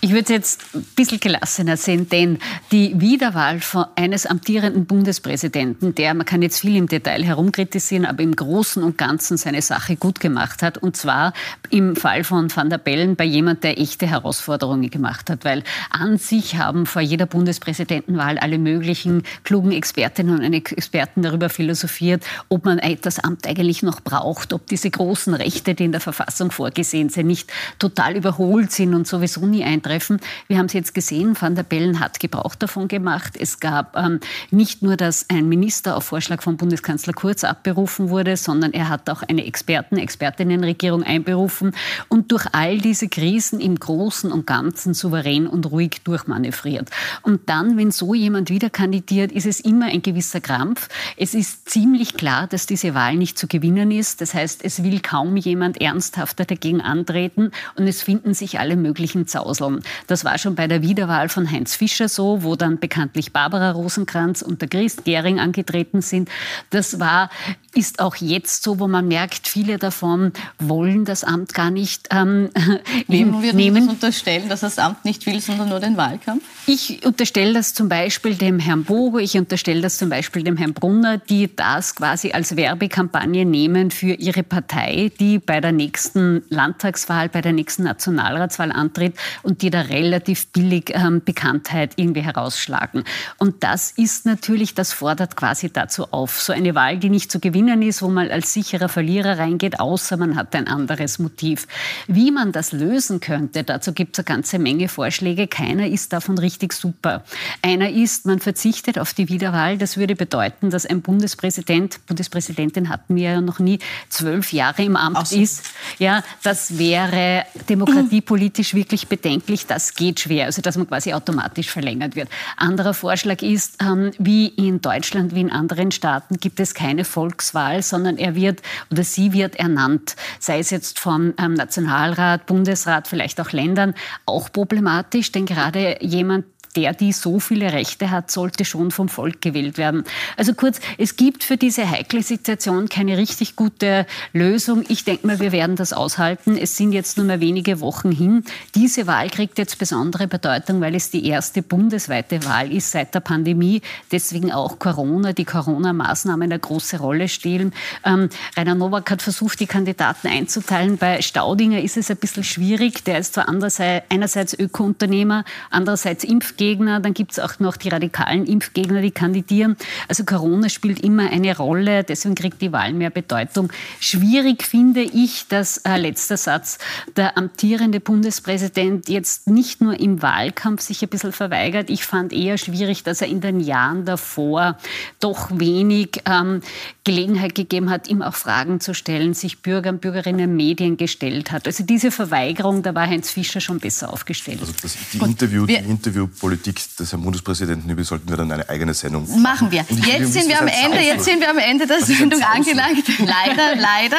Ich 0.02 0.10
würde 0.12 0.22
es 0.22 0.28
jetzt 0.28 0.74
ein 0.74 0.86
bisschen 0.96 1.20
gelassener 1.20 1.76
sehen, 1.76 2.08
denn 2.08 2.38
die 2.72 2.98
Wiederwahl 3.00 3.60
von 3.60 3.86
eines 3.96 4.24
amtierenden 4.24 4.86
Bundespräsidenten, 4.86 5.94
der, 5.94 6.14
man 6.14 6.24
kann 6.24 6.42
jetzt 6.42 6.60
viel 6.60 6.76
im 6.76 6.86
Detail 6.86 7.22
herumkritisieren, 7.24 8.06
aber 8.06 8.22
im 8.22 8.34
Großen 8.34 8.82
und 8.82 8.96
Ganzen 8.96 9.36
seine 9.36 9.60
Sache 9.60 9.96
gut 9.96 10.20
gemacht 10.20 10.62
hat, 10.62 10.78
und 10.78 10.96
zwar 10.96 11.32
im 11.70 11.96
Fall 11.96 12.24
von 12.24 12.54
Van 12.54 12.70
der 12.70 12.78
Bellen 12.78 13.16
bei 13.16 13.24
jemand, 13.24 13.64
der 13.64 13.78
echte 13.78 14.06
Herausforderungen 14.06 14.88
gemacht 14.90 15.28
hat, 15.28 15.44
weil 15.44 15.64
an 15.90 16.18
sich 16.18 16.56
haben 16.56 16.86
vor 16.86 17.02
jeder 17.02 17.26
Bundespräsidentenwahl 17.26 18.38
alle 18.38 18.58
möglichen 18.58 19.24
klugen 19.44 19.72
Expertinnen 19.72 20.42
und 20.42 20.52
Experten 20.52 21.22
darüber 21.22 21.48
philosophiert, 21.48 22.24
ob 22.48 22.64
man 22.64 22.80
das 23.02 23.18
Amt 23.18 23.46
eigentlich 23.46 23.82
noch 23.82 24.00
braucht, 24.00 24.52
ob 24.52 24.66
diese 24.66 24.90
großen 24.90 25.34
Rechte, 25.34 25.74
die 25.74 25.84
in 25.84 25.92
der 25.92 26.00
Verfassung 26.00 26.50
vorgesehen 26.50 27.08
sind, 27.08 27.26
nicht 27.26 27.52
total 27.78 28.16
überholt 28.16 28.49
sind 28.68 28.94
und 28.94 29.06
sowieso 29.06 29.46
nie 29.46 29.64
eintreten 29.64 29.90
treffen. 29.90 30.20
Wir 30.46 30.58
haben 30.58 30.66
es 30.66 30.72
jetzt 30.72 30.94
gesehen, 30.94 31.36
Van 31.38 31.56
der 31.56 31.64
Bellen 31.64 31.98
hat 31.98 32.20
Gebrauch 32.20 32.54
davon 32.54 32.86
gemacht. 32.86 33.36
Es 33.38 33.58
gab 33.58 33.96
ähm, 33.96 34.20
nicht 34.50 34.82
nur, 34.82 34.96
dass 34.96 35.26
ein 35.28 35.48
Minister 35.48 35.96
auf 35.96 36.04
Vorschlag 36.04 36.42
von 36.42 36.56
Bundeskanzler 36.56 37.12
Kurz 37.12 37.42
abberufen 37.42 38.08
wurde, 38.08 38.36
sondern 38.36 38.72
er 38.72 38.88
hat 38.88 39.10
auch 39.10 39.22
eine 39.22 39.44
Experten, 39.46 39.96
Expertinnenregierung 39.96 41.02
einberufen 41.02 41.72
und 42.08 42.30
durch 42.30 42.46
all 42.52 42.78
diese 42.78 43.08
Krisen 43.08 43.58
im 43.60 43.78
Großen 43.78 44.30
und 44.30 44.46
Ganzen 44.46 44.94
souverän 44.94 45.48
und 45.48 45.70
ruhig 45.70 46.02
durchmanövriert. 46.04 46.88
Und 47.22 47.48
dann, 47.48 47.76
wenn 47.76 47.90
so 47.90 48.14
jemand 48.14 48.50
wieder 48.50 48.70
kandidiert, 48.70 49.32
ist 49.32 49.46
es 49.46 49.58
immer 49.58 49.86
ein 49.86 50.02
gewisser 50.02 50.40
Krampf. 50.40 50.88
Es 51.16 51.34
ist 51.34 51.68
ziemlich 51.68 52.14
klar, 52.14 52.46
dass 52.46 52.66
diese 52.66 52.94
Wahl 52.94 53.16
nicht 53.16 53.38
zu 53.38 53.48
gewinnen 53.48 53.90
ist. 53.90 54.20
Das 54.20 54.34
heißt, 54.34 54.64
es 54.64 54.84
will 54.84 55.00
kaum 55.00 55.36
jemand 55.36 55.80
ernsthafter 55.80 56.44
dagegen 56.44 56.80
antreten 56.80 57.50
und 57.76 57.88
es 57.88 58.02
finden 58.02 58.34
sich 58.40 58.58
alle 58.58 58.76
möglichen 58.76 59.26
Zauseln. 59.26 59.82
Das 60.08 60.24
war 60.24 60.36
schon 60.38 60.56
bei 60.56 60.66
der 60.66 60.82
Wiederwahl 60.82 61.28
von 61.28 61.50
Heinz 61.50 61.76
Fischer 61.76 62.08
so, 62.08 62.42
wo 62.42 62.56
dann 62.56 62.80
bekanntlich 62.80 63.32
Barbara 63.32 63.70
Rosenkranz 63.70 64.42
und 64.42 64.60
der 64.60 64.68
Christ 64.68 65.04
Gering 65.04 65.38
angetreten 65.38 66.02
sind. 66.02 66.28
Das 66.70 66.98
war 66.98 67.30
ist 67.74 68.00
auch 68.00 68.16
jetzt 68.16 68.64
so, 68.64 68.80
wo 68.80 68.88
man 68.88 69.06
merkt, 69.06 69.46
viele 69.46 69.78
davon 69.78 70.32
wollen 70.58 71.04
das 71.04 71.22
Amt 71.22 71.54
gar 71.54 71.70
nicht 71.70 72.08
ähm, 72.10 72.50
Wem 73.06 73.42
würden 73.42 73.56
nehmen. 73.56 73.82
Sie 73.82 73.86
das 73.86 73.94
unterstellen, 73.94 74.48
dass 74.48 74.60
das 74.60 74.78
Amt 74.78 75.04
nicht 75.04 75.24
will, 75.26 75.40
sondern 75.40 75.68
nur 75.68 75.78
den 75.78 75.96
Wahlkampf? 75.96 76.42
Ich 76.66 77.04
unterstelle 77.06 77.52
das 77.52 77.72
zum 77.74 77.88
Beispiel 77.88 78.34
dem 78.34 78.58
Herrn 78.58 78.84
Bogo, 78.84 79.18
ich 79.18 79.36
unterstelle 79.36 79.82
das 79.82 79.98
zum 79.98 80.08
Beispiel 80.08 80.42
dem 80.42 80.56
Herrn 80.56 80.74
Brunner, 80.74 81.18
die 81.18 81.54
das 81.54 81.94
quasi 81.94 82.32
als 82.32 82.56
Werbekampagne 82.56 83.44
nehmen 83.44 83.90
für 83.90 84.14
ihre 84.14 84.42
Partei, 84.42 85.12
die 85.20 85.38
bei 85.38 85.60
der 85.60 85.72
nächsten 85.72 86.42
Landtagswahl, 86.48 87.28
bei 87.28 87.40
der 87.40 87.52
nächsten 87.52 87.84
Nationalratswahl 87.84 88.72
antritt 88.72 89.14
und 89.42 89.62
die 89.62 89.70
da 89.70 89.82
relativ 89.82 90.48
billig 90.48 90.90
ähm, 90.92 91.22
Bekanntheit 91.24 91.92
irgendwie 91.96 92.22
herausschlagen. 92.22 93.04
Und 93.38 93.62
das 93.62 93.92
ist 93.92 94.26
natürlich, 94.26 94.74
das 94.74 94.92
fordert 94.92 95.36
quasi 95.36 95.72
dazu 95.72 96.12
auf. 96.12 96.40
So 96.40 96.52
eine 96.52 96.74
Wahl, 96.74 96.98
die 96.98 97.10
nicht 97.10 97.30
zu 97.30 97.38
gewinnen 97.38 97.59
gewinnen 97.60 97.82
ist, 97.82 98.02
wo 98.02 98.08
man 98.08 98.30
als 98.30 98.52
sicherer 98.52 98.88
Verlierer 98.88 99.38
reingeht, 99.38 99.80
außer 99.80 100.16
man 100.16 100.36
hat 100.36 100.54
ein 100.54 100.66
anderes 100.66 101.18
Motiv. 101.18 101.66
Wie 102.06 102.30
man 102.30 102.52
das 102.52 102.72
lösen 102.72 103.20
könnte, 103.20 103.64
dazu 103.64 103.92
gibt 103.92 104.18
es 104.18 104.20
eine 104.20 104.36
ganze 104.36 104.58
Menge 104.58 104.88
Vorschläge. 104.88 105.46
Keiner 105.46 105.86
ist 105.86 106.12
davon 106.12 106.38
richtig 106.38 106.72
super. 106.72 107.22
Einer 107.62 107.90
ist, 107.90 108.26
man 108.26 108.40
verzichtet 108.40 108.98
auf 108.98 109.12
die 109.14 109.28
Wiederwahl. 109.28 109.78
Das 109.78 109.96
würde 109.96 110.16
bedeuten, 110.16 110.70
dass 110.70 110.86
ein 110.86 111.02
Bundespräsident, 111.02 112.06
Bundespräsidentin 112.06 112.88
hatten 112.88 113.16
wir 113.16 113.30
ja 113.32 113.40
noch 113.40 113.58
nie, 113.58 113.78
zwölf 114.08 114.52
Jahre 114.52 114.82
im 114.82 114.96
Amt 114.96 115.18
Außer. 115.18 115.36
ist. 115.36 115.66
Ja, 115.98 116.22
das 116.42 116.78
wäre 116.78 117.44
demokratiepolitisch 117.68 118.74
wirklich 118.74 119.08
bedenklich. 119.08 119.66
Das 119.66 119.94
geht 119.94 120.20
schwer. 120.20 120.46
Also, 120.46 120.62
dass 120.62 120.76
man 120.76 120.88
quasi 120.88 121.12
automatisch 121.12 121.70
verlängert 121.70 122.16
wird. 122.16 122.28
Anderer 122.56 122.94
Vorschlag 122.94 123.42
ist, 123.42 123.82
ähm, 123.82 124.12
wie 124.18 124.46
in 124.46 124.80
Deutschland, 124.80 125.34
wie 125.34 125.40
in 125.42 125.50
anderen 125.50 125.90
Staaten 125.90 126.38
gibt 126.38 126.60
es 126.60 126.74
keine 126.74 127.04
Volks 127.04 127.49
Volkswahl, 127.50 127.82
sondern 127.82 128.16
er 128.16 128.34
wird 128.34 128.62
oder 128.90 129.04
sie 129.04 129.32
wird 129.32 129.56
ernannt, 129.56 130.16
sei 130.38 130.58
es 130.58 130.70
jetzt 130.70 130.98
vom 130.98 131.34
ähm, 131.38 131.54
Nationalrat, 131.54 132.46
Bundesrat, 132.46 133.08
vielleicht 133.08 133.40
auch 133.40 133.52
Ländern, 133.52 133.94
auch 134.26 134.50
problematisch, 134.52 135.32
denn 135.32 135.46
gerade 135.46 135.98
jemand, 136.00 136.46
der, 136.76 136.94
die 136.94 137.12
so 137.12 137.40
viele 137.40 137.72
Rechte 137.72 138.10
hat, 138.10 138.30
sollte 138.30 138.64
schon 138.64 138.90
vom 138.90 139.08
Volk 139.08 139.40
gewählt 139.40 139.76
werden. 139.76 140.04
Also 140.36 140.54
kurz, 140.54 140.80
es 140.98 141.16
gibt 141.16 141.42
für 141.42 141.56
diese 141.56 141.90
heikle 141.90 142.22
Situation 142.22 142.88
keine 142.88 143.18
richtig 143.18 143.56
gute 143.56 144.06
Lösung. 144.32 144.84
Ich 144.88 145.04
denke 145.04 145.26
mal, 145.26 145.40
wir 145.40 145.52
werden 145.52 145.76
das 145.76 145.92
aushalten. 145.92 146.56
Es 146.56 146.76
sind 146.76 146.92
jetzt 146.92 147.16
nur 147.16 147.26
mehr 147.26 147.40
wenige 147.40 147.80
Wochen 147.80 148.12
hin. 148.12 148.44
Diese 148.74 149.06
Wahl 149.06 149.30
kriegt 149.30 149.58
jetzt 149.58 149.78
besondere 149.78 150.28
Bedeutung, 150.28 150.80
weil 150.80 150.94
es 150.94 151.10
die 151.10 151.26
erste 151.26 151.62
bundesweite 151.62 152.44
Wahl 152.44 152.72
ist 152.72 152.92
seit 152.92 153.14
der 153.14 153.20
Pandemie. 153.20 153.82
Deswegen 154.12 154.52
auch 154.52 154.78
Corona, 154.78 155.32
die 155.32 155.44
Corona-Maßnahmen 155.44 156.44
eine 156.44 156.58
große 156.58 156.98
Rolle 156.98 157.28
spielen. 157.28 157.72
Ähm, 158.04 158.28
Rainer 158.56 158.76
Nowak 158.76 159.10
hat 159.10 159.22
versucht, 159.22 159.58
die 159.60 159.66
Kandidaten 159.66 160.28
einzuteilen. 160.28 160.98
Bei 160.98 161.20
Staudinger 161.20 161.80
ist 161.80 161.96
es 161.96 162.10
ein 162.10 162.16
bisschen 162.16 162.44
schwierig. 162.44 163.04
Der 163.04 163.18
ist 163.18 163.34
zwar 163.34 163.48
einerseits 163.48 164.54
Öko-Unternehmer, 164.54 165.44
andererseits 165.70 166.22
Impfgegner. 166.24 166.59
Impfgegner, 166.60 167.00
dann 167.00 167.14
gibt 167.14 167.32
es 167.32 167.38
auch 167.38 167.58
noch 167.58 167.76
die 167.76 167.88
radikalen 167.88 168.44
Impfgegner, 168.44 169.00
die 169.00 169.10
kandidieren. 169.10 169.76
Also 170.08 170.24
Corona 170.24 170.68
spielt 170.68 171.00
immer 171.00 171.30
eine 171.30 171.56
Rolle, 171.56 172.04
deswegen 172.04 172.34
kriegt 172.34 172.60
die 172.60 172.70
Wahl 172.72 172.92
mehr 172.92 173.10
Bedeutung. 173.10 173.72
Schwierig 173.98 174.62
finde 174.62 175.00
ich, 175.00 175.48
dass, 175.48 175.78
äh, 175.78 175.96
letzter 175.96 176.36
Satz, 176.36 176.78
der 177.16 177.38
amtierende 177.38 178.00
Bundespräsident 178.00 179.08
jetzt 179.08 179.48
nicht 179.48 179.80
nur 179.80 179.98
im 179.98 180.20
Wahlkampf 180.20 180.82
sich 180.82 181.02
ein 181.02 181.08
bisschen 181.08 181.32
verweigert. 181.32 181.88
Ich 181.88 182.04
fand 182.04 182.32
eher 182.32 182.58
schwierig, 182.58 183.02
dass 183.04 183.22
er 183.22 183.28
in 183.28 183.40
den 183.40 183.60
Jahren 183.60 184.04
davor 184.04 184.76
doch 185.18 185.50
wenig 185.58 186.22
ähm, 186.26 186.60
Gelegenheit 187.04 187.54
gegeben 187.54 187.88
hat, 187.90 188.08
ihm 188.08 188.20
auch 188.20 188.34
Fragen 188.34 188.80
zu 188.80 188.94
stellen, 188.94 189.32
sich 189.32 189.62
Bürgern, 189.62 189.98
Bürgerinnen, 189.98 190.54
Medien 190.56 190.98
gestellt 190.98 191.52
hat. 191.52 191.66
Also 191.66 191.84
diese 191.84 192.10
Verweigerung, 192.10 192.82
da 192.82 192.94
war 192.94 193.06
Heinz 193.06 193.30
Fischer 193.30 193.60
schon 193.60 193.80
besser 193.80 194.12
aufgestellt. 194.12 194.60
Also 194.60 194.74
das, 194.82 194.96
die, 195.12 195.18
Interview, 195.18 195.64
die 195.64 195.74
Interviewpolitik 195.74 196.49
Politik 196.50 196.80
des 196.98 197.12
Herrn 197.12 197.22
Bundespräsidenten 197.22 197.88
über 197.88 198.02
sollten 198.02 198.28
wir 198.28 198.36
dann 198.36 198.50
eine 198.50 198.68
eigene 198.68 198.92
Sendung 198.92 199.40
machen. 199.40 199.70
wir. 199.70 199.86
Jetzt 199.88 200.32
sind 200.32 200.48
wir 200.48 200.60
am 200.60 200.66
Ende, 200.66 200.98
jetzt 200.98 201.24
sind 201.24 201.38
wir 201.38 201.48
am 201.48 201.58
Ende 201.58 201.86
der 201.86 202.00
Sendung 202.00 202.42
angelangt. 202.42 203.04
Leider, 203.20 203.76
leider. 203.76 204.16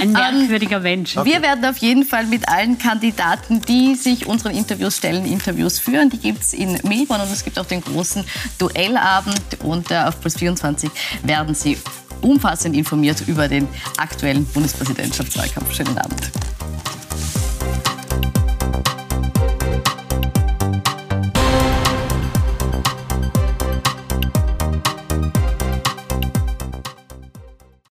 Ein 0.00 0.10
merkwürdiger 0.10 0.80
Mensch. 0.80 1.16
Okay. 1.16 1.34
Wir 1.34 1.42
werden 1.42 1.64
auf 1.64 1.76
jeden 1.76 2.04
Fall 2.04 2.26
mit 2.26 2.48
allen 2.48 2.78
Kandidaten, 2.78 3.60
die 3.62 3.94
sich 3.94 4.26
unseren 4.26 4.56
Interviews 4.56 4.96
stellen, 4.96 5.24
Interviews 5.24 5.78
führen. 5.78 6.10
Die 6.10 6.18
gibt 6.18 6.42
es 6.42 6.52
in 6.52 6.72
Melbourne 6.82 7.22
und 7.22 7.32
es 7.32 7.44
gibt 7.44 7.60
auch 7.60 7.66
den 7.66 7.80
großen 7.80 8.24
Duellabend. 8.58 9.62
Und 9.62 9.92
äh, 9.92 9.98
auf 9.98 10.20
Plus 10.20 10.34
24 10.34 10.90
werden 11.22 11.54
Sie 11.54 11.78
umfassend 12.22 12.74
informiert 12.74 13.22
über 13.28 13.46
den 13.46 13.68
aktuellen 13.98 14.44
Bundespräsidentschaftswahlkampf. 14.46 15.72
Schönen 15.72 15.96
Abend. 15.96 16.32